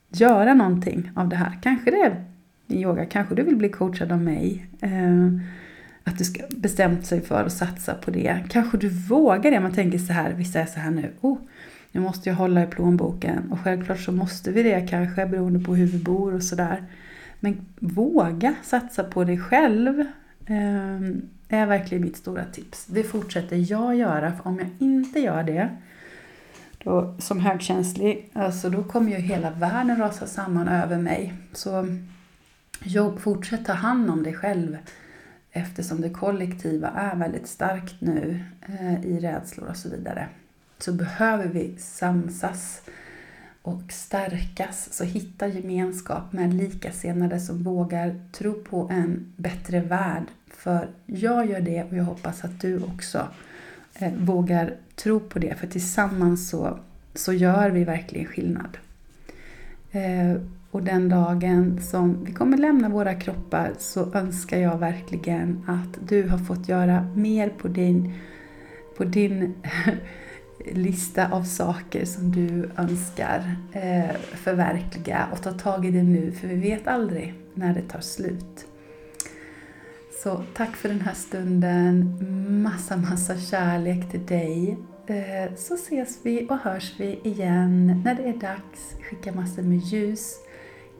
göra 0.10 0.54
någonting 0.54 1.12
av 1.16 1.30
det 1.30 1.36
här. 1.36 1.60
Kanske 1.62 1.92
det 1.92 2.26
i 2.74 2.82
yoga, 2.82 3.06
kanske 3.06 3.36
du 3.36 3.44
vill 3.44 3.56
bli 3.56 3.70
coachad 3.70 4.12
av 4.12 4.22
mig. 4.22 4.66
Eh, 4.82 5.28
att 6.04 6.18
du 6.18 6.24
ska 6.24 6.44
bestämt 6.50 7.06
sig 7.06 7.22
för 7.22 7.44
att 7.44 7.54
satsa 7.54 7.94
på 7.94 8.12
det. 8.12 8.44
Kanske 8.50 8.78
du 8.78 8.90
vågar 8.90 9.52
det. 9.52 9.60
Man 9.60 9.74
tänker 9.74 9.98
så 9.98 10.14
här, 10.14 10.34
vissa 10.34 10.60
är 10.60 10.66
så 10.66 10.80
här 10.80 10.92
nu. 10.92 11.14
Oh, 11.22 11.38
nu 11.92 12.02
måste 12.02 12.30
jag 12.30 12.36
hålla 12.36 12.64
i 12.64 12.68
plånboken. 12.68 13.52
Och 13.52 13.60
självklart 13.60 14.00
så 14.00 14.12
måste 14.12 14.52
vi 14.52 14.64
det 14.64 14.88
kanske 14.90 15.26
beroende 15.26 15.60
på 15.60 15.76
hur 15.76 15.86
vi 15.86 15.98
bor 15.98 16.34
och 16.34 16.44
sådär. 16.44 16.84
Men 17.40 17.66
våga 17.80 18.56
satsa 18.64 19.04
på 19.04 19.24
dig 19.24 19.38
själv. 19.38 20.06
Det 21.48 21.56
är 21.56 21.66
verkligen 21.66 22.04
mitt 22.04 22.18
stora 22.18 22.46
tips. 22.46 22.86
Det 22.86 23.04
fortsätter 23.04 23.72
jag 23.72 23.96
göra. 23.96 24.32
För 24.32 24.48
om 24.48 24.60
jag 24.60 24.70
inte 24.80 25.20
gör 25.20 25.44
det 25.44 25.70
då, 26.84 27.16
som 27.20 27.40
högkänslig, 27.40 28.30
alltså 28.34 28.70
då 28.70 28.84
kommer 28.84 29.12
ju 29.12 29.18
hela 29.18 29.52
världen 29.52 29.98
rasa 29.98 30.28
samman 30.28 30.68
över 30.68 30.98
mig. 30.98 31.34
Så 31.54 31.98
jobb, 32.80 33.20
fortsätt 33.20 33.66
ta 33.66 33.74
hand 33.74 34.10
om 34.10 34.24
dig 34.24 34.34
själv 34.34 34.78
eftersom 35.52 36.02
det 36.02 36.10
kollektiva 36.10 36.88
är 36.90 37.16
väldigt 37.16 37.48
starkt 37.48 38.02
nu 38.02 38.44
eh, 38.62 39.06
i 39.06 39.20
rädslor 39.20 39.68
och 39.68 39.78
så 39.78 39.90
vidare 39.90 40.30
så 40.84 40.94
behöver 40.94 41.48
vi 41.48 41.76
samsas 41.78 42.82
och 43.62 43.92
stärkas. 43.92 44.94
Så 44.94 45.04
hitta 45.04 45.48
gemenskap 45.48 46.34
med 46.34 46.54
likasinnade 46.54 47.40
som 47.40 47.64
vågar 47.64 48.20
tro 48.32 48.54
på 48.54 48.90
en 48.92 49.34
bättre 49.36 49.80
värld. 49.80 50.24
För 50.48 50.90
jag 51.06 51.50
gör 51.50 51.62
det 51.62 51.84
och 51.84 51.98
jag 51.98 52.04
hoppas 52.04 52.44
att 52.44 52.62
du 52.62 52.84
också 52.84 53.28
eh, 53.96 54.14
vågar 54.14 54.76
tro 54.96 55.20
på 55.20 55.40
det. 55.40 55.56
För 55.56 55.68
tillsammans 55.68 56.50
så, 56.50 56.80
så 57.16 57.34
gör 57.34 57.70
vi 57.70 57.84
verkligen 57.84 58.28
skillnad. 58.28 58.78
Eh, 59.92 60.42
och 60.74 60.84
den 60.84 61.10
dagen 61.10 61.82
som 61.82 62.24
vi 62.24 62.34
kommer 62.34 62.58
lämna 62.58 62.90
våra 62.90 63.14
kroppar 63.14 63.74
så 63.80 64.14
önskar 64.14 64.58
jag 64.58 64.78
verkligen 64.78 65.64
att 65.68 66.08
du 66.08 66.28
har 66.30 66.38
fått 66.38 66.70
göra 66.70 67.08
mer 67.16 67.50
på 67.50 67.68
din, 67.68 68.14
på 68.98 69.04
din 69.04 69.54
lista 70.72 71.32
av 71.32 71.44
saker 71.44 72.06
som 72.06 72.32
du 72.32 72.70
önskar 72.78 73.56
eh, 73.72 74.16
förverkliga 74.34 75.28
och 75.32 75.42
ta 75.42 75.52
tag 75.52 75.86
i 75.86 75.92
det 75.92 76.04
nu 76.04 76.32
för 76.32 76.48
vi 76.48 76.56
vet 76.56 76.88
aldrig 76.88 77.34
när 77.54 77.74
det 77.74 77.82
tar 77.82 78.02
slut. 78.02 78.66
Så 80.24 80.44
tack 80.54 80.76
för 80.76 80.90
den 80.90 81.02
här 81.02 81.14
stunden. 81.14 82.18
Massa, 82.64 82.98
massa 82.98 83.38
kärlek 83.38 84.12
till 84.12 84.26
dig. 84.26 84.78
Eh, 85.08 85.56
så 85.56 85.74
ses 85.74 86.20
vi 86.24 86.48
och 86.50 86.58
hörs 86.58 86.94
vi 86.98 87.20
igen 87.24 88.02
när 88.06 88.16
det 88.16 88.24
är 88.24 88.38
dags. 88.38 88.96
Skicka 89.10 89.32
massor 89.32 89.64
med 89.64 89.78
ljus, 89.80 90.36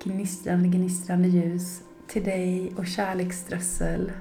gnistrande, 0.04 0.68
gnistrande 0.68 1.28
ljus 1.28 1.82
till 2.08 2.24
dig 2.24 2.74
och 2.78 2.88
kärleksströssel. 2.88 4.12